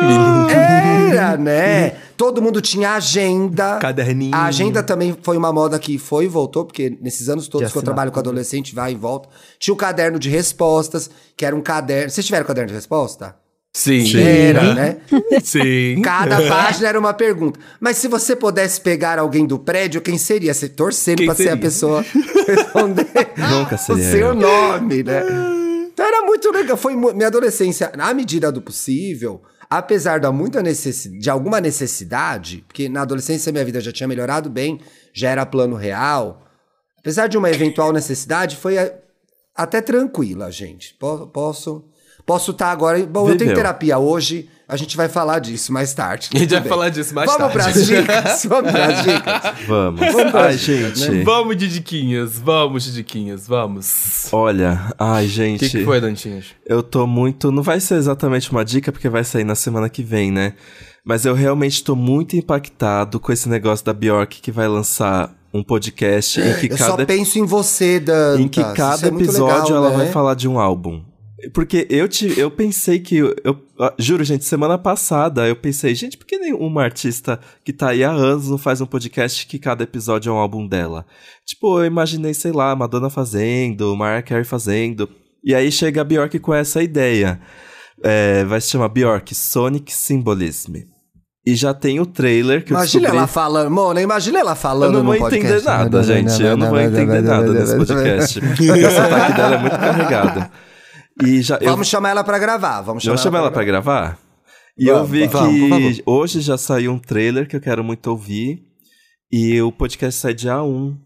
[0.51, 1.97] Era, né?
[2.17, 3.79] Todo mundo tinha agenda.
[3.79, 4.35] Caderninho.
[4.35, 7.79] A agenda também foi uma moda que foi e voltou, porque nesses anos todos que
[7.79, 9.29] eu trabalho com adolescente, vai e volta.
[9.59, 12.11] Tinha o caderno de respostas, que era um caderno.
[12.11, 13.35] Vocês tiveram caderno de resposta?
[13.75, 14.19] Sim.
[14.19, 14.97] Era, né?
[15.43, 16.03] Sim.
[16.03, 17.59] Cada página era uma pergunta.
[17.81, 20.53] Mas se você pudesse pegar alguém do prédio, quem seria?
[20.53, 22.05] Você torcendo pra ser a pessoa
[22.47, 23.07] responder
[23.51, 24.35] Nunca o seria seu eu.
[24.35, 25.23] nome, né?
[25.93, 26.77] Então era muito legal.
[26.77, 32.89] Foi minha adolescência, na medida do possível, apesar da muita necessidade, de alguma necessidade, porque
[32.89, 34.81] na adolescência minha vida já tinha melhorado bem,
[35.13, 36.47] já era plano real.
[36.99, 38.77] Apesar de uma eventual necessidade, foi
[39.55, 40.95] até tranquila, gente.
[40.99, 41.85] Po- Posso
[42.27, 42.99] posso estar agora.
[43.07, 43.55] Bom, eu tenho Viveu.
[43.57, 46.31] terapia hoje, a gente vai falar disso mais tarde.
[46.35, 46.69] A gente vai bem.
[46.69, 47.73] falar disso mais Vamos tarde.
[47.73, 48.45] pras dicas?
[48.49, 49.43] Vamos pras dicas?
[49.69, 50.01] Vamos.
[50.01, 51.11] Vamos pra Ai, dicas, gente.
[51.11, 51.25] né?
[51.25, 54.29] Vamos de diquinhas, vamos de diquinhas, vamos.
[54.33, 55.61] Olha, ai, O gente.
[55.69, 56.47] que, que foi, Dantinhas?
[56.67, 57.51] Eu tô muito.
[57.53, 60.55] Não vai ser exatamente uma dica, porque vai sair na semana que vem, né?
[61.05, 65.63] Mas eu realmente tô muito impactado com esse negócio da Bjork que vai lançar um
[65.63, 68.41] podcast em que Eu só cada, penso em você, Dantas.
[68.41, 69.97] em que cada é episódio legal, ela né?
[70.05, 71.03] vai falar de um álbum.
[71.53, 73.17] Porque eu, te, eu pensei que.
[73.17, 77.89] Eu, eu- juro, gente, semana passada eu pensei, gente, por que nenhuma artista que tá
[77.91, 81.05] aí há anos não faz um podcast que cada episódio é um álbum dela?
[81.45, 85.09] Tipo, eu imaginei, sei lá, Madonna fazendo, Mariah Carey fazendo.
[85.45, 87.41] E aí chega a Bjork com essa ideia.
[88.05, 90.77] É, vai se chamar Bjork Sonic Symbolism.
[91.45, 93.19] E já tem o trailer que Imagina eu descobri...
[93.19, 96.41] ela falando, Mona, imagina ela Eu falando não vou entender nada, gente.
[96.41, 98.41] Eu não vou entender nada nesse podcast.
[98.41, 100.51] Porque o sotaque dela é muito carregado.
[101.27, 104.19] E já, eu, Vamos chamar ela pra gravar, vamos chamar, Vamos chamar ela pra gravar?
[104.77, 108.07] E Vamos, eu vi vamos, que hoje já saiu um trailer que eu quero muito
[108.09, 108.63] ouvir.
[109.31, 110.97] E o podcast sai dia 1.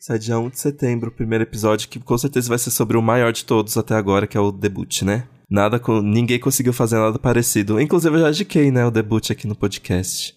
[0.00, 3.02] Sai dia 1 de setembro, o primeiro episódio, que com certeza vai ser sobre o
[3.02, 5.24] maior de todos até agora, que é o debut, né?
[5.48, 6.00] Nada com.
[6.00, 7.80] Ninguém conseguiu fazer nada parecido.
[7.80, 10.34] Inclusive, eu já indiquei, né, o debut aqui no podcast.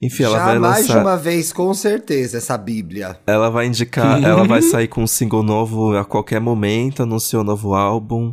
[0.00, 0.94] Enfim, ela Já vai mais lançar.
[0.94, 3.18] de uma vez, com certeza, essa bíblia.
[3.26, 7.44] Ela vai indicar, ela vai sair com um single novo a qualquer momento, anunciou um
[7.44, 8.32] novo álbum.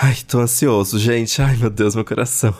[0.00, 1.40] Ai, tô ansioso, gente.
[1.40, 2.54] Ai, meu Deus, meu coração.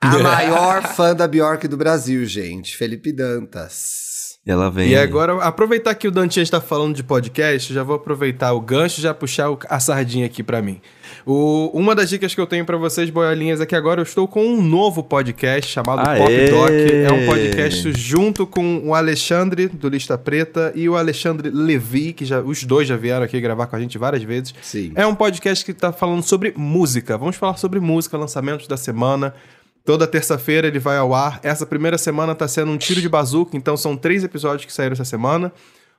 [0.00, 4.38] A maior fã da Bjork do Brasil, gente, Felipe Dantas.
[4.46, 4.90] E ela vem.
[4.90, 9.00] E agora, aproveitar que o Dantinha está falando de podcast, já vou aproveitar o gancho
[9.00, 10.80] e já puxar a sardinha aqui pra mim.
[11.26, 14.26] O- uma das dicas que eu tenho pra vocês, boiolinhas, é que agora eu estou
[14.26, 16.18] com um novo podcast chamado Aê!
[16.18, 16.70] Pop Doc.
[16.70, 22.24] É um podcast junto com o Alexandre, do Lista Preta, e o Alexandre Levi, que
[22.24, 24.54] já, os dois já vieram aqui gravar com a gente várias vezes.
[24.62, 24.92] Sim.
[24.94, 27.16] É um podcast que tá falando sobre música.
[27.18, 29.34] Vamos falar sobre música, lançamentos da semana.
[29.84, 31.40] Toda terça-feira ele vai ao ar.
[31.42, 34.92] Essa primeira semana tá sendo um tiro de bazuca, então são três episódios que saíram
[34.92, 35.52] essa semana.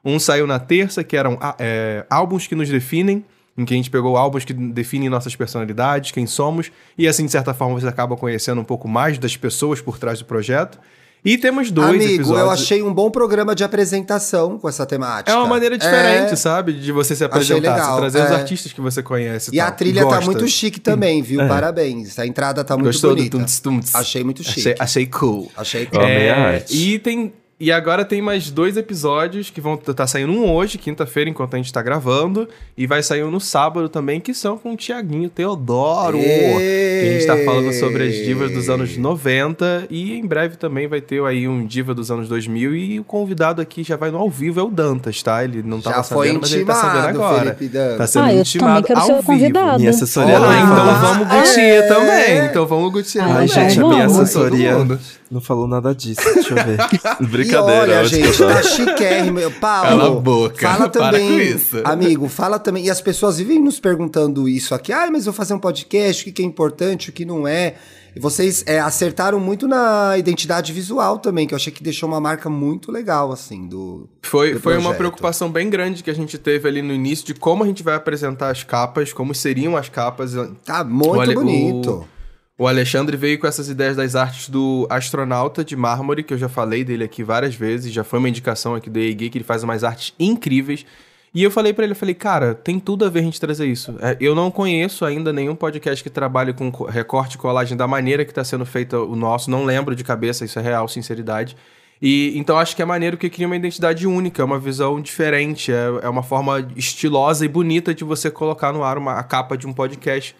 [0.05, 3.23] Um saiu na terça, que eram ah, é, álbuns que nos definem,
[3.57, 7.31] em que a gente pegou álbuns que definem nossas personalidades, quem somos, e assim, de
[7.31, 10.79] certa forma, você acaba conhecendo um pouco mais das pessoas por trás do projeto.
[11.23, 12.39] E temos dois Amigo, episódios.
[12.43, 15.31] eu achei um bom programa de apresentação com essa temática.
[15.31, 16.35] É uma maneira diferente, É.
[16.35, 16.73] sabe?
[16.73, 18.35] De você se apresentar, legal, você trazer os é.
[18.41, 19.51] artistas que você conhece.
[19.53, 20.25] E a tal, trilha tá gosta.
[20.25, 21.47] muito chique também, viu?
[21.47, 22.17] Parabéns.
[22.17, 23.37] A entrada tá muito Gostou bonita.
[23.37, 24.61] do tum tum Achei muito chique.
[24.61, 25.51] Achei, achei cool.
[25.55, 26.75] Achei a É, arte.
[26.75, 27.31] e tem
[27.63, 31.57] e agora tem mais dois episódios que vão tá saindo um hoje, quinta-feira, enquanto a
[31.57, 35.29] gente tá gravando, e vai sair um no sábado também, que são com o Tiaguinho
[35.29, 36.17] Teodoro.
[36.17, 40.87] Que a gente tá falando sobre as divas dos anos 90 e em breve também
[40.87, 44.17] vai ter aí um diva dos anos 2000 e o convidado aqui já vai no
[44.17, 45.43] ao vivo é o Dantas, tá?
[45.43, 47.55] Ele não tava Já foi sabendo, mas ele tá sabendo intimado, agora.
[47.55, 47.97] Felipe Dantas.
[47.97, 49.23] Tá sendo Ah, eu intimado ao ser vivo.
[49.23, 49.79] convidado.
[49.79, 51.81] Minha assessoria Ah, então vamos Gutia É.
[51.83, 52.45] também.
[52.45, 53.41] Então vamos Gutia Ai, também.
[53.41, 54.99] Ai, gente, a minha assessoria
[55.29, 56.21] não falou nada disso.
[56.33, 56.77] Deixa eu ver.
[57.51, 57.81] E Brincadeira.
[57.81, 59.51] olha, que eu gente, tá chiquérrimo.
[59.59, 61.29] Paulo, Cala a boca, fala para também.
[61.29, 61.81] com isso.
[61.83, 62.85] Amigo, fala também.
[62.85, 64.91] E as pessoas vivem nos perguntando isso aqui.
[64.91, 67.75] Ah, mas eu vou fazer um podcast, o que é importante, o que não é.
[68.15, 72.19] E vocês é, acertaram muito na identidade visual também, que eu achei que deixou uma
[72.19, 74.09] marca muito legal, assim, do.
[74.21, 77.33] Foi, do foi uma preocupação bem grande que a gente teve ali no início de
[77.33, 80.33] como a gente vai apresentar as capas, como seriam as capas.
[80.65, 81.91] Tá muito Olha, bonito.
[81.91, 82.20] O
[82.67, 86.83] Alexandre veio com essas ideias das artes do astronauta de mármore, que eu já falei
[86.83, 89.83] dele aqui várias vezes, já foi uma indicação aqui do EA Geek, ele faz umas
[89.83, 90.85] artes incríveis.
[91.33, 93.65] E eu falei pra ele, eu falei, cara, tem tudo a ver a gente trazer
[93.65, 93.95] isso.
[94.01, 97.87] É, Eu não conheço ainda nenhum podcast que trabalhe com co- recorte e colagem da
[97.87, 101.55] maneira que tá sendo feito o nosso, não lembro de cabeça, isso é real, sinceridade.
[102.01, 105.71] E então acho que é maneiro que cria uma identidade única, é uma visão diferente,
[105.71, 109.57] é, é uma forma estilosa e bonita de você colocar no ar uma, a capa
[109.57, 110.35] de um podcast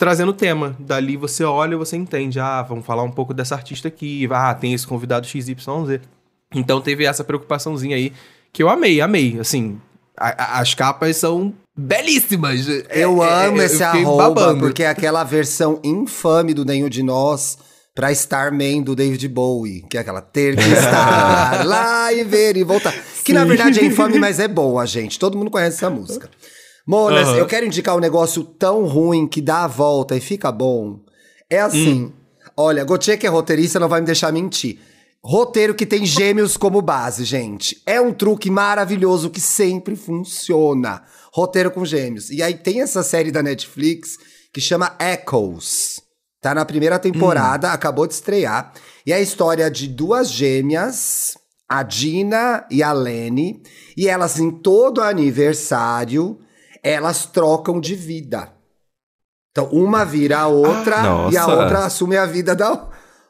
[0.00, 0.74] trazendo o tema.
[0.80, 2.40] Dali você olha e você entende.
[2.40, 4.26] Ah, vamos falar um pouco dessa artista aqui.
[4.32, 6.00] Ah, tem esse convidado XYZ.
[6.54, 8.12] Então teve essa preocupaçãozinha aí
[8.52, 9.38] que eu amei, amei.
[9.38, 9.78] Assim,
[10.18, 12.66] a- a- as capas são belíssimas.
[12.90, 14.60] Eu É, é, amo eu esse fiquei arroba, babando.
[14.60, 17.58] porque é aquela versão infame do Nenhum de Nós
[17.94, 22.64] pra Starman do David Bowie, que é aquela ter que estar lá e ver e
[22.64, 22.94] voltar.
[23.24, 25.18] Que na verdade é infame, mas é boa, gente.
[25.18, 26.28] Todo mundo conhece essa música.
[26.86, 27.36] Monas, Aham.
[27.38, 31.00] eu quero indicar um negócio tão ruim que dá a volta e fica bom.
[31.48, 32.12] É assim, Hum.
[32.56, 34.78] olha, Gauthier que é roteirista não vai me deixar mentir.
[35.22, 37.82] Roteiro que tem gêmeos como base, gente.
[37.84, 41.02] É um truque maravilhoso que sempre funciona.
[41.32, 42.30] Roteiro com gêmeos.
[42.30, 44.16] E aí tem essa série da Netflix
[44.52, 46.00] que chama Echoes.
[46.40, 48.72] Tá na primeira temporada, acabou de estrear.
[49.06, 51.36] E é a história de duas gêmeas,
[51.68, 53.62] a Dina e a Lene.
[53.94, 56.38] E elas, em todo aniversário,
[56.82, 58.52] elas trocam de vida.
[59.50, 62.88] Então, uma vira a outra e a outra assume a vida da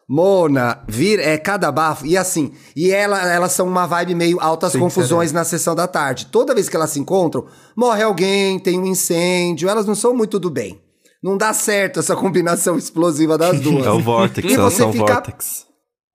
[0.08, 0.82] Mona.
[0.88, 2.04] Vira, é cada bafo.
[2.04, 5.86] E assim, e ela, elas são uma vibe meio altas Sim, confusões na sessão da
[5.86, 6.26] tarde.
[6.26, 7.46] Toda vez que elas se encontram,
[7.76, 10.80] morre alguém, tem um incêndio, elas não são muito do bem.
[11.22, 13.86] Não dá certo essa combinação explosiva das duas.
[13.86, 15.66] É o Vortex, E elas são fica- Vortex.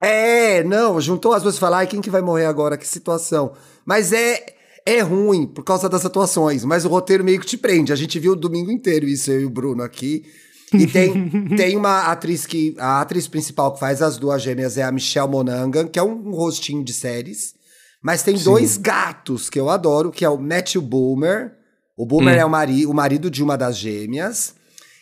[0.02, 2.76] É, não, juntou as duas e falar, ai, quem que vai morrer agora?
[2.76, 3.52] Que situação.
[3.84, 4.44] Mas é,
[4.86, 7.92] é ruim por causa das atuações, mas o roteiro meio que te prende.
[7.92, 10.24] A gente viu o domingo inteiro isso, eu e o Bruno aqui.
[10.72, 12.74] E tem, tem uma atriz que.
[12.78, 16.30] A atriz principal que faz as duas gêmeas é a Michelle Monaghan, que é um
[16.30, 17.54] rostinho de séries.
[18.02, 21.52] Mas tem dois gatos que eu adoro, que é o Matthew Boomer.
[21.96, 24.54] O Boomer é o, mari o marido de uma das gêmeas.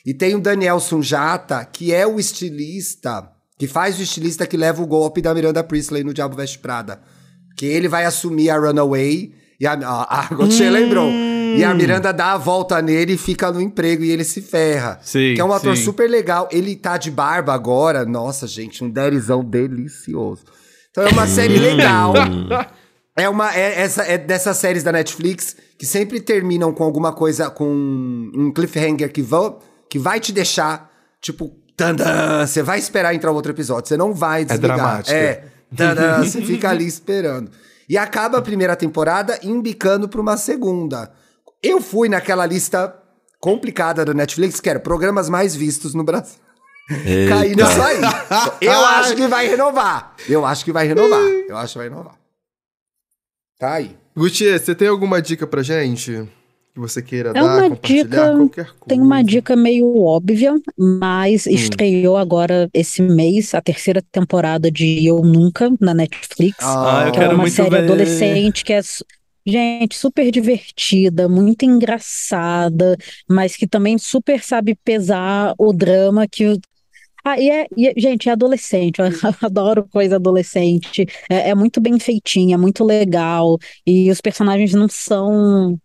[0.07, 3.35] E tem o Daniel Sunjata, que é o estilista que
[3.67, 7.01] que faz o estilista que leva o golpe da Miranda Priestley no Diabo Veste Prada.
[7.57, 11.11] Que ele vai assumir a Runaway e a, a, a Gauthier lembrou.
[11.11, 14.99] E a Miranda dá a volta nele e fica no emprego e ele se ferra.
[15.03, 15.85] Sim, que é um ator sim.
[15.85, 16.49] super legal.
[16.51, 18.05] Ele tá de barba agora.
[18.05, 20.43] Nossa, gente, um derizão delicioso.
[20.91, 22.13] Então é uma série legal.
[23.17, 27.49] É uma é, essa é dessas séries da Netflix que sempre terminam com alguma coisa
[27.49, 27.71] com
[28.35, 30.91] um cliffhanger que vão que vai te deixar
[31.21, 34.77] tipo tandã, você vai esperar entrar outro episódio, você não vai desligar.
[34.77, 35.17] dramática.
[35.17, 35.45] É,
[35.77, 37.51] tandã, você fica ali esperando.
[37.89, 41.13] E acaba a primeira temporada embicando pra uma segunda.
[41.63, 42.95] Eu fui naquela lista
[43.41, 46.39] complicada da Netflix, que era programas mais vistos no Brasil.
[47.29, 48.01] Caí nisso aí.
[48.61, 50.15] Eu acho que vai renovar.
[50.29, 51.21] Eu acho que vai renovar.
[51.49, 52.19] Eu acho que vai renovar.
[53.59, 53.97] Tá aí.
[54.17, 56.29] Gutier, você tem alguma dica pra gente?
[56.75, 58.09] Que você queira É dar, uma compartilhar?
[58.09, 58.85] dica- Qualquer coisa.
[58.87, 61.55] Tem uma dica meio óbvia, mas Hum.
[61.55, 66.65] estreou agora esse mês a terceira temporada de Eu Nunca na Netflix.
[66.65, 67.79] Ah, eu que é uma muito série ver.
[67.79, 68.81] adolescente que é,
[69.47, 72.97] gente, super divertida, muito engraçada,
[73.29, 76.59] mas que também super sabe pesar o drama que.
[77.25, 79.07] Ah, e é, e é- gente, é adolescente, eu
[79.43, 85.79] adoro coisa adolescente, é, é muito bem feitinha, muito legal, e os personagens não são.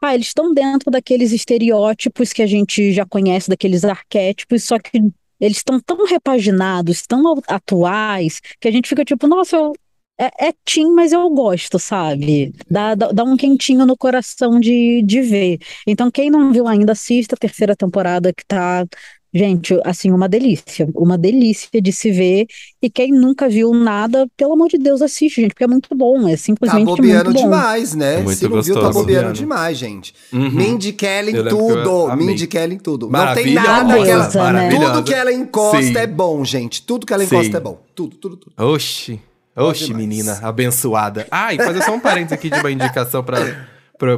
[0.00, 4.98] Ah, eles estão dentro daqueles estereótipos que a gente já conhece, daqueles arquétipos, só que
[5.40, 9.72] eles estão tão repaginados, tão atuais, que a gente fica tipo, nossa, eu-
[10.20, 10.52] é, é
[10.94, 12.52] mas eu gosto, sabe?
[12.70, 15.58] Dá, dá, dá um quentinho no coração de, de ver.
[15.86, 18.84] Então, quem não viu ainda, assista a terceira temporada que tá,
[19.32, 20.88] gente, assim, uma delícia.
[20.94, 22.46] Uma delícia de se ver.
[22.80, 26.28] E quem nunca viu nada, pelo amor de Deus, assiste, gente, porque é muito bom.
[26.28, 27.44] É Tá simplesmente bobeando muito bom.
[27.44, 28.18] demais, né?
[28.18, 30.14] Muito Se não viu, tá bobeando demais, gente.
[30.32, 30.50] Uhum.
[30.50, 32.16] Mindy Kelly em tudo.
[32.16, 33.08] Mindy Kelly em tudo.
[33.10, 34.28] Não tem nada que ela...
[34.28, 34.34] Né?
[34.34, 34.92] maravilhosa.
[34.92, 35.96] Tudo que ela encosta Sim.
[35.96, 36.82] é bom, gente.
[36.82, 37.56] Tudo que ela encosta Sim.
[37.56, 37.80] é bom.
[37.94, 38.52] Tudo, tudo, tudo.
[38.56, 39.20] Oxi.
[39.56, 40.06] Oxi, demais.
[40.06, 41.26] menina, abençoada.
[41.30, 43.66] Ah, e fazer só um parênteses aqui de uma indicação para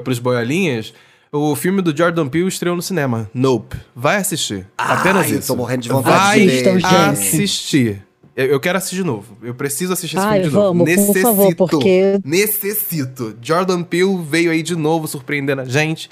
[0.04, 0.92] pros boiolinhas.
[1.32, 3.30] O filme do Jordan Peele estreou no cinema.
[3.32, 3.76] Nope.
[3.94, 4.66] Vai assistir.
[4.76, 5.46] Apenas Ai, eu isso.
[5.48, 6.78] tô morrendo de vontade Vai gente.
[6.78, 8.04] assistir.
[8.34, 9.36] Eu, eu quero assistir de novo.
[9.42, 10.66] Eu preciso assistir esse Ai, filme de novo.
[10.68, 11.20] vamos, por Necessito.
[11.22, 13.36] favor, porque- Necessito.
[13.40, 16.10] Jordan Peele veio aí de novo surpreendendo a gente.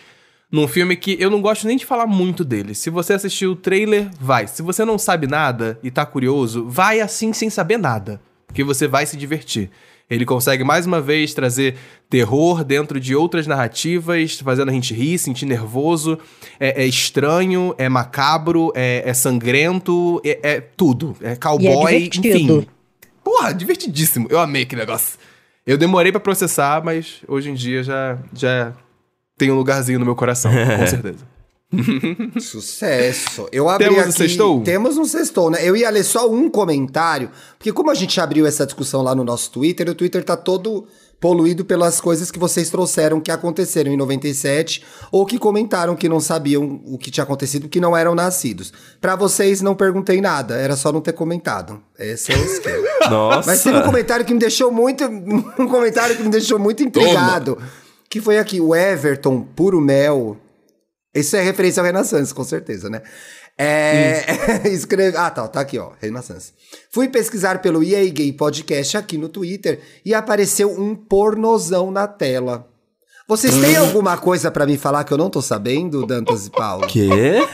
[0.50, 2.74] Num filme que eu não gosto nem de falar muito dele.
[2.74, 4.46] Se você assistiu o trailer, vai.
[4.46, 8.20] Se você não sabe nada e tá curioso, vai assim sem saber nada.
[8.46, 9.68] Porque você vai se divertir.
[10.10, 11.76] Ele consegue mais uma vez trazer
[12.08, 16.18] terror dentro de outras narrativas, fazendo a gente rir, sentir nervoso.
[16.58, 21.14] É, é estranho, é macabro, é, é sangrento, é, é tudo.
[21.20, 22.58] É cowboy, divertido.
[22.58, 22.66] enfim.
[23.22, 24.26] Porra, divertidíssimo.
[24.30, 25.18] Eu amei aquele negócio.
[25.66, 28.72] Eu demorei pra processar, mas hoje em dia já, já
[29.36, 31.37] tem um lugarzinho no meu coração, com certeza.
[32.40, 33.46] Sucesso.
[33.52, 34.12] Eu abri Temos um aqui.
[34.12, 34.62] sextou?
[34.62, 35.58] Temos um sextou, né?
[35.62, 39.22] Eu ia ler só um comentário, porque como a gente abriu essa discussão lá no
[39.22, 40.86] nosso Twitter, o Twitter tá todo
[41.20, 46.20] poluído pelas coisas que vocês trouxeram que aconteceram em 97 ou que comentaram que não
[46.20, 48.72] sabiam o que tinha acontecido, que não eram nascidos.
[49.00, 51.82] Pra vocês não perguntei nada, era só não ter comentado.
[51.98, 52.88] Esse é o esquema.
[53.10, 53.50] Nossa.
[53.50, 55.04] Mas teve um comentário que me deixou muito.
[55.58, 57.58] Um comentário que me deixou muito intrigado.
[58.08, 60.36] Que foi aqui, o Everton Puro Mel.
[61.14, 63.02] Isso é referência ao Renaissance, com certeza, né?
[63.56, 64.68] É.
[64.70, 65.16] escreve.
[65.16, 65.90] Ah, tá, tá aqui, ó.
[66.00, 66.52] Renaissance.
[66.92, 72.68] Fui pesquisar pelo EA Gay Podcast aqui no Twitter e apareceu um pornozão na tela.
[73.26, 76.86] Vocês têm alguma coisa pra me falar que eu não tô sabendo, Dantas e Paulo?
[76.88, 77.46] Quê?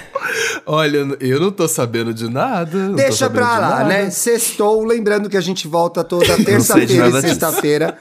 [0.65, 2.91] Olha, eu não tô sabendo de nada.
[2.91, 4.09] Deixa pra lá, né?
[4.09, 7.99] Sextou, lembrando que a gente volta toda terça-feira e sexta-feira.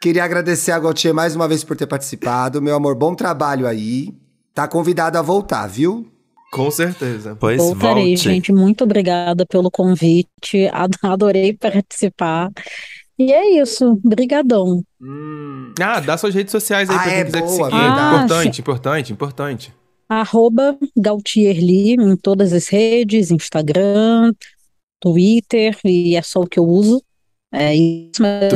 [0.00, 2.60] Queria agradecer a Gautier mais uma vez por ter participado.
[2.60, 4.12] Meu amor, bom trabalho aí.
[4.58, 6.04] Tá convidado a voltar, viu?
[6.50, 7.36] Com certeza.
[7.38, 8.16] Pois Voltarei, volte.
[8.24, 8.52] gente.
[8.52, 10.66] Muito obrigada pelo convite.
[10.72, 12.50] Ad- Adorei participar.
[13.16, 14.00] E é isso.
[14.02, 14.82] Brigadão.
[15.80, 17.80] Ah, dá suas redes sociais aí Ah, pra quem é quiser te boa, seguir.
[17.82, 18.16] verdade.
[18.16, 19.74] importante, importante, importante.
[20.08, 24.32] Arroba Gautierli em todas as redes, Instagram,
[25.00, 27.00] Twitter, e é só o que eu uso.
[27.50, 28.52] É isso, mas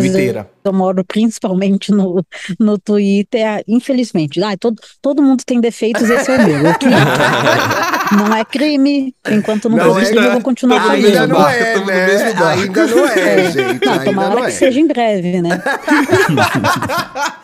[0.65, 2.23] eu moro principalmente no,
[2.61, 4.43] no Twitter, infelizmente.
[4.43, 6.63] Ai, todo, todo mundo tem defeitos, esse é o meu.
[8.19, 10.31] Não é crime, enquanto não, Não for é, crime, eu né?
[10.33, 11.31] vou continuar Ainda mesmo fazendo.
[11.31, 12.07] não barco, é, né?
[12.51, 13.87] Ainda não é, gente.
[13.87, 14.51] Não, Ainda tomara não que é.
[14.51, 15.63] seja em breve, né?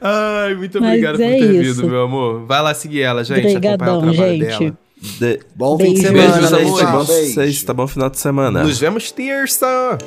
[0.00, 1.80] Ai, muito Mas obrigado por é ter isso.
[1.80, 2.44] vindo, meu amor.
[2.44, 3.46] Vai lá seguir ela, gente.
[3.46, 4.60] Obrigadão, o trabalho gente.
[4.60, 4.78] dela.
[5.18, 5.40] De...
[5.54, 6.60] Bom fim de semana, Beijo, pessoal.
[6.88, 7.08] amores.
[7.08, 7.34] Bom Beijo.
[7.34, 8.62] sexta, bom final de semana.
[8.64, 9.98] Nos vemos terça.